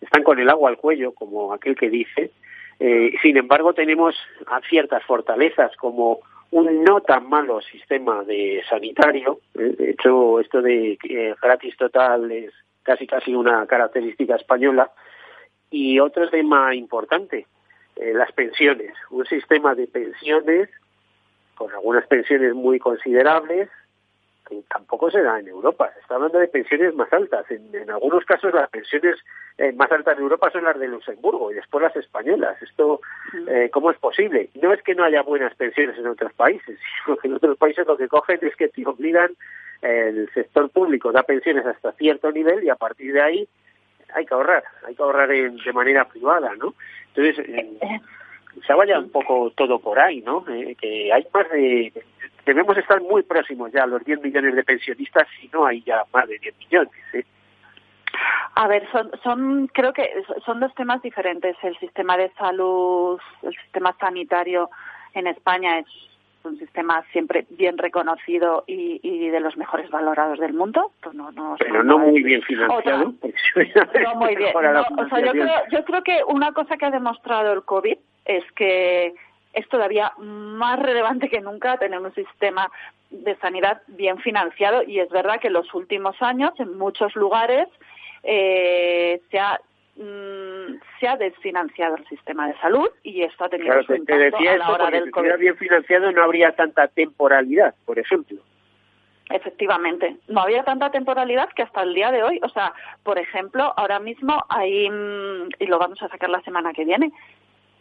[0.01, 2.31] están con el agua al cuello, como aquel que dice.
[3.21, 4.15] sin embargo, tenemos
[4.69, 6.19] ciertas fortalezas, como
[6.51, 9.39] un no tan malo sistema de sanitario.
[9.53, 10.97] De hecho, esto de
[11.41, 14.91] gratis total es casi casi una característica española.
[15.71, 17.47] Y otro tema importante,
[17.95, 18.93] las pensiones.
[19.09, 20.69] Un sistema de pensiones
[21.55, 23.69] con algunas pensiones muy considerables,
[24.47, 25.91] que tampoco se da en Europa.
[25.99, 27.45] Está hablando de pensiones más altas.
[27.49, 29.15] En, algunos casos las pensiones
[29.57, 32.61] eh, más altas de Europa son las de Luxemburgo y después las españolas.
[32.61, 33.01] Esto,
[33.47, 34.49] eh, ¿cómo es posible?
[34.61, 37.87] No es que no haya buenas pensiones en otros países, sino que en otros países
[37.87, 39.31] lo que cogen es que te obligan,
[39.81, 43.49] el sector público da pensiones hasta cierto nivel y a partir de ahí
[44.13, 46.73] hay que ahorrar, hay que ahorrar de manera privada, ¿no?
[47.13, 48.01] Entonces, eh,
[48.65, 50.45] se vaya un poco todo por ahí, ¿no?
[50.45, 51.91] que hay más de
[52.45, 56.03] debemos estar muy próximos ya a los 10 millones de pensionistas, si no hay ya
[56.13, 56.91] más de 10 millones.
[57.13, 57.25] ¿eh?
[58.55, 60.09] A ver, son, son, creo que
[60.45, 61.55] son dos temas diferentes.
[61.61, 64.69] El sistema de salud, el sistema sanitario
[65.13, 65.85] en España es
[66.45, 70.91] un sistema siempre bien reconocido y, y de los mejores valorados del mundo.
[71.01, 73.13] Pues no, no, Pero no muy bien financiado.
[73.23, 74.55] no muy bien.
[74.55, 78.43] o sea, yo creo, yo creo que una cosa que ha demostrado el COVID es
[78.53, 79.15] que
[79.55, 82.69] es todavía más relevante que nunca tener un sistema
[83.09, 87.67] de sanidad bien financiado y es verdad que en los últimos años en muchos lugares
[88.23, 89.59] eh, se ha
[89.95, 94.37] mm, se ha desfinanciado el sistema de salud y esto ha tenido claro, su impacto
[94.37, 95.31] a la hora del COVID.
[95.31, 98.41] Si bien financiado no habría tanta temporalidad, por ejemplo.
[99.29, 103.73] Efectivamente, no había tanta temporalidad que hasta el día de hoy, o sea, por ejemplo,
[103.75, 107.11] ahora mismo hay, mm, y lo vamos a sacar la semana que viene,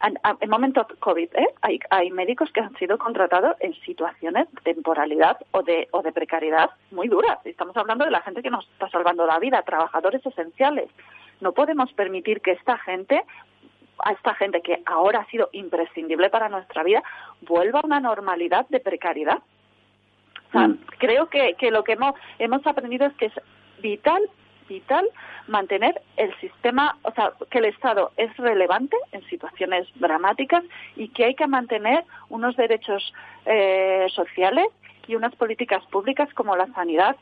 [0.03, 1.47] en momento COVID, ¿eh?
[1.61, 6.11] hay, hay médicos que han sido contratados en situaciones de temporalidad o de, o de
[6.11, 7.39] precariedad muy duras.
[7.45, 10.89] Estamos hablando de la gente que nos está salvando la vida, trabajadores esenciales.
[11.41, 13.23] No podemos permitir que esta gente
[13.99, 17.01] a esta gente que ahora ha sido imprescindible para nuestra vida
[17.41, 19.39] vuelva a una normalidad de precariedad.
[20.51, 20.73] Mm.
[20.97, 23.33] Creo que, que lo que hemos, hemos aprendido es que es
[23.79, 24.21] vital
[24.67, 25.07] vital
[25.47, 30.63] mantener el sistema, o sea, que el Estado es relevante en situaciones dramáticas
[30.95, 33.13] y que hay que mantener unos derechos
[33.45, 34.67] eh, sociales
[35.07, 37.15] y unas políticas públicas como la sanidad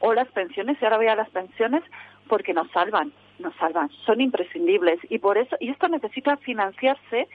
[0.00, 1.82] o las pensiones, y ahora voy a las pensiones,
[2.28, 4.98] porque nos salvan, nos salvan, son imprescindibles.
[5.08, 7.28] Y por eso, y esto necesita financiarse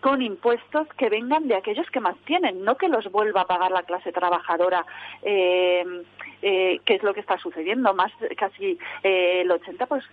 [0.00, 3.72] con impuestos que vengan de aquellos que más tienen, no que los vuelva a pagar
[3.72, 4.84] la clase trabajadora,
[5.22, 5.84] eh,
[6.42, 7.92] eh, que es lo que está sucediendo.
[7.94, 10.04] Más casi eh, el 80 pues,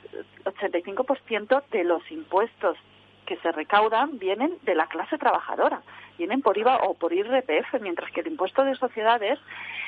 [0.46, 2.78] 85% de los impuestos
[3.26, 5.82] que se recaudan vienen de la clase trabajadora,
[6.18, 9.40] vienen por IVA o por IRPF, mientras que el impuesto de sociedades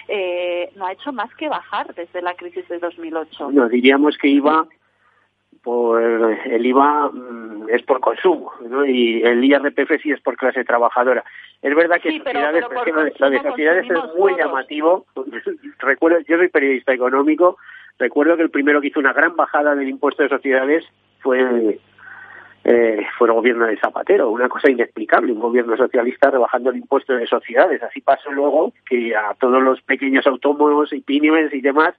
[0.08, 3.52] eh, no ha hecho más que bajar desde la crisis de 2008.
[3.52, 4.68] No, diríamos que IVA
[5.66, 8.86] por el IVA mm, es por consumo ¿no?
[8.86, 11.24] y el IRPF sí es por clase trabajadora.
[11.60, 12.64] Es verdad que sociedades,
[13.20, 15.08] lo de sociedades es muy llamativo.
[15.80, 17.58] Recuerdo, yo soy periodista económico,
[17.98, 20.86] recuerdo que el primero que hizo una gran bajada del impuesto de sociedades
[21.22, 21.80] fue
[22.64, 27.14] eh, fue el gobierno de Zapatero, una cosa inexplicable, un gobierno socialista rebajando el impuesto
[27.14, 27.82] de sociedades.
[27.82, 31.96] Así pasó luego que a todos los pequeños autónomos y pymes y demás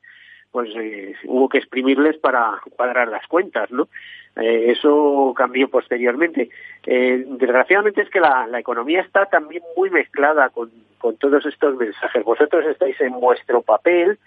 [0.56, 3.88] pues eh, hubo que exprimirles para cuadrar las cuentas, ¿no?
[4.36, 6.48] Eh, eso cambió posteriormente.
[6.86, 12.24] Eh, desgraciadamente es que la, economía está también muy mezclada con, con todos estos mensajes.
[12.24, 14.18] Vosotros estáis en vuestro papel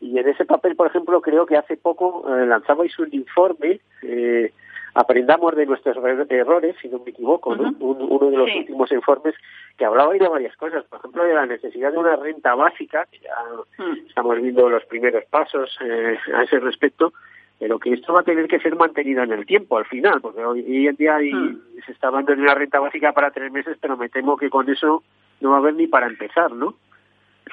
[0.00, 4.52] y en ese papel, por ejemplo, creo que hace poco eh, lanzabais un informe eh,
[4.94, 5.96] aprendamos de nuestros
[6.30, 7.74] errores, si no me equivoco, ¿no?
[7.80, 9.34] uno de los últimos informes
[9.76, 13.18] que hablaba de varias cosas, por ejemplo, de la necesidad de una renta básica, que
[13.18, 13.34] ya
[13.84, 14.06] mm.
[14.06, 17.12] estamos viendo los primeros pasos eh, a ese respecto,
[17.58, 20.44] pero que esto va a tener que ser mantenido en el tiempo al final, porque
[20.44, 21.82] hoy en día mm.
[21.84, 24.70] se está hablando de una renta básica para tres meses, pero me temo que con
[24.70, 25.02] eso
[25.40, 26.74] no va a haber ni para empezar, ¿no?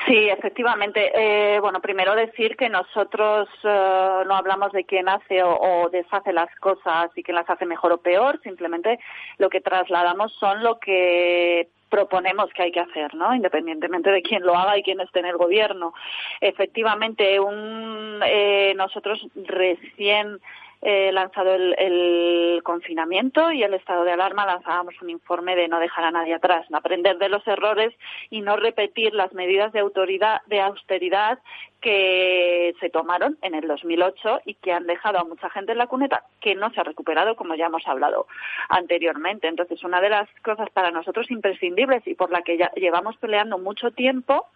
[0.08, 1.12] Sí, efectivamente.
[1.14, 6.54] Eh, bueno, primero decir que nosotros eh, no hablamos de quién hace o, deshace las
[6.60, 9.00] cosas y quién las hace mejor o peor, simplemente
[9.38, 13.36] lo que trasladamos son lo que proponemos que hay que hacer, ¿no?
[13.36, 15.94] Independientemente de quién lo haga y quién esté en el gobierno.
[16.40, 20.40] Efectivamente, un, eh, nosotros recién
[20.82, 26.06] eh, lanzado el, confinamiento y el estado de alarma, lanzábamos un informe de no dejar
[26.06, 27.94] a nadie atrás, aprender de los errores
[28.30, 31.40] y no repetir las medidas de autoridad, de austeridad
[31.82, 35.88] que se tomaron en el 2008 y que han dejado a mucha gente en la
[35.88, 38.28] cuneta que no se ha recuperado, como ya hemos hablado
[38.70, 39.48] anteriormente.
[39.48, 43.58] Entonces, una de las cosas para nosotros imprescindibles y por la que ya llevamos peleando
[43.58, 44.48] mucho tiempo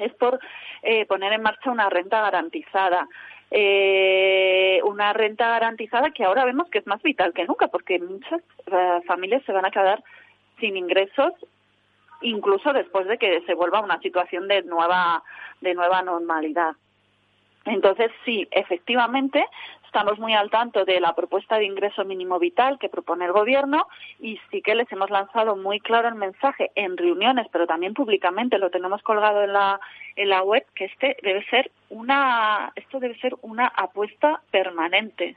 [0.00, 0.40] es por
[0.82, 3.06] eh, poner en marcha una renta garantizada
[3.56, 8.40] eh, una renta garantizada que ahora vemos que es más vital que nunca, porque muchas
[8.66, 10.02] eh, familias se van a quedar
[10.58, 11.32] sin ingresos
[12.22, 15.22] incluso después de que se vuelva una situación de nueva
[15.60, 16.72] de nueva normalidad.
[17.64, 19.46] Entonces, sí, efectivamente,
[19.94, 23.86] estamos muy al tanto de la propuesta de ingreso mínimo vital que propone el Gobierno
[24.18, 28.58] y sí que les hemos lanzado muy claro el mensaje en reuniones, pero también públicamente,
[28.58, 29.78] lo tenemos colgado en la,
[30.16, 35.36] en la web, que este debe ser una, esto debe ser una apuesta permanente,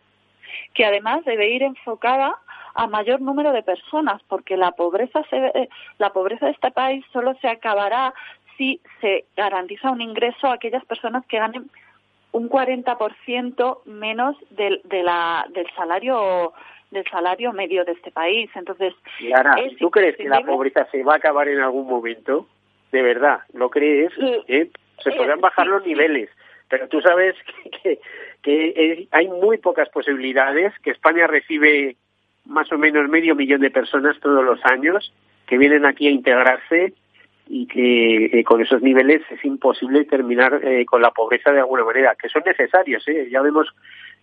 [0.74, 2.36] que además debe ir enfocada
[2.74, 7.36] a mayor número de personas, porque la pobreza, se, la pobreza de este país solo
[7.42, 8.12] se acabará
[8.58, 11.70] si se garantiza un ingreso a aquellas personas que ganen
[12.32, 16.54] un 40% menos del, de la, del salario
[16.92, 18.50] del salario medio de este país.
[18.56, 18.94] Entonces,
[19.80, 22.48] ¿tú crees que la pobreza se va a acabar en algún momento?
[22.92, 24.12] De verdad, ¿lo crees?
[24.48, 24.70] ¿Eh?
[25.04, 26.30] Se podrán bajar los niveles,
[26.70, 27.36] pero tú sabes
[27.84, 28.00] que,
[28.42, 31.98] que, hay muy pocas posibilidades, que España recibe
[32.46, 35.14] más o menos medio millón de personas todos los años
[35.48, 36.94] que vienen aquí a integrarse
[37.50, 42.16] y que con esos niveles es imposible terminar eh, con la pobreza de alguna manera,
[42.16, 43.30] que son necesarios, ¿eh?
[43.32, 43.74] ya vemos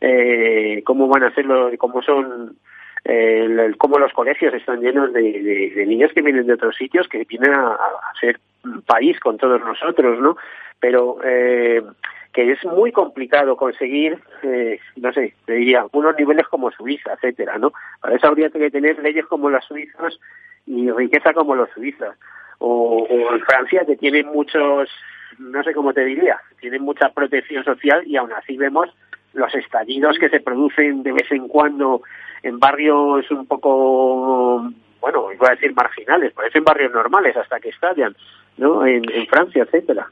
[0.01, 2.57] eh, cómo van a hacerlo, cómo son,
[3.05, 7.25] eh, cómo los colegios están llenos de, de, niños que vienen de otros sitios, que
[7.25, 7.79] vienen a,
[8.21, 8.39] ser
[8.87, 10.37] país con todos nosotros, ¿no?
[10.81, 11.83] Pero eh,
[12.33, 17.59] que es muy complicado conseguir, eh, no sé, te diría, unos niveles como Suiza, etcétera,
[17.59, 17.73] ¿no?
[18.01, 20.19] Para eso habría que tener leyes como las suizas
[20.67, 22.15] y riqueza como los suizos
[22.59, 24.89] o, en Francia que tienen muchos,
[25.39, 28.89] no sé cómo te diría, tienen mucha protección social y aún así vemos
[29.33, 32.03] los estallidos que se producen de vez en cuando
[32.43, 38.15] en barrios un poco, bueno, iba a decir marginales, parecen barrios normales hasta que estallan,
[38.59, 38.87] ¿no?
[38.87, 40.09] En, en Francia, etcétera.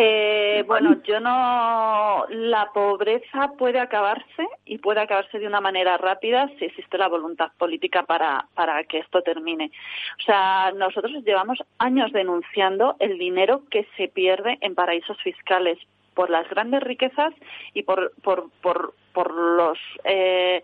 [0.00, 2.24] Eh, bueno, yo no.
[2.28, 7.50] La pobreza puede acabarse y puede acabarse de una manera rápida si existe la voluntad
[7.58, 9.72] política para, para que esto termine.
[10.20, 15.78] O sea, nosotros llevamos años denunciando el dinero que se pierde en paraísos fiscales
[16.14, 17.34] por las grandes riquezas
[17.74, 19.78] y por, por, por, los.
[20.04, 20.62] Eh,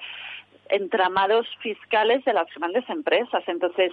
[0.68, 3.42] entramados fiscales de las grandes empresas.
[3.46, 3.92] Entonces,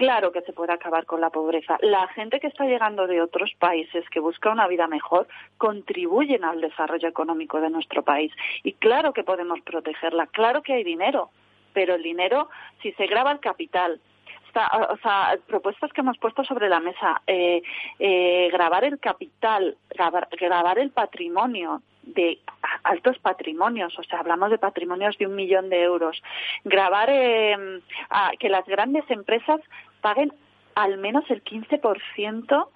[0.00, 1.76] claro que se puede acabar con la pobreza.
[1.82, 5.28] La gente que está llegando de otros países, que busca una vida mejor,
[5.58, 8.32] contribuyen al desarrollo económico de nuestro país.
[8.62, 11.28] Y claro que podemos protegerla, claro que hay dinero,
[11.74, 12.48] pero el dinero,
[12.80, 14.00] si se graba el capital,
[14.90, 17.62] o sea, propuestas que hemos puesto sobre la mesa, eh,
[17.98, 22.38] eh, grabar el capital, grabar, grabar el patrimonio de
[22.82, 26.22] altos patrimonios, o sea, hablamos de patrimonios de un millón de euros.
[26.64, 27.82] Grabar em,
[28.38, 29.60] que las grandes empresas
[30.00, 30.32] paguen
[30.74, 32.66] al menos el 15%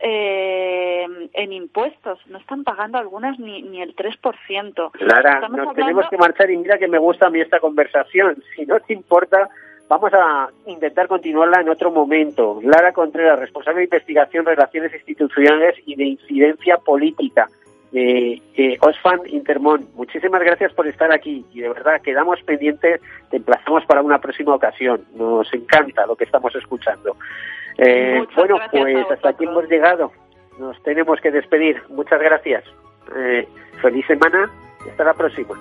[0.00, 2.18] eh, en impuestos.
[2.28, 4.90] No están pagando algunas ni, ni el 3%.
[5.00, 8.42] Lara, nos tenemos que marchar y mira que me gusta a mí esta conversación.
[8.54, 9.48] Si no te importa,
[9.88, 12.60] vamos a intentar continuarla en otro momento.
[12.62, 17.48] Lara Contreras, responsable de investigación, relaciones institucionales y de incidencia política
[17.92, 19.88] de eh, Osfan Intermón.
[19.94, 24.54] Muchísimas gracias por estar aquí y de verdad quedamos pendientes, te emplazamos para una próxima
[24.54, 25.04] ocasión.
[25.14, 27.16] Nos encanta lo que estamos escuchando.
[27.78, 30.12] Eh, bueno, pues hasta aquí hemos llegado.
[30.58, 31.82] Nos tenemos que despedir.
[31.88, 32.64] Muchas gracias.
[33.16, 33.48] Eh,
[33.80, 34.50] feliz semana
[34.86, 35.56] y hasta la próxima.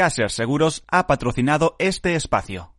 [0.00, 2.68] Caser Seguros ha patrocinado este espacio.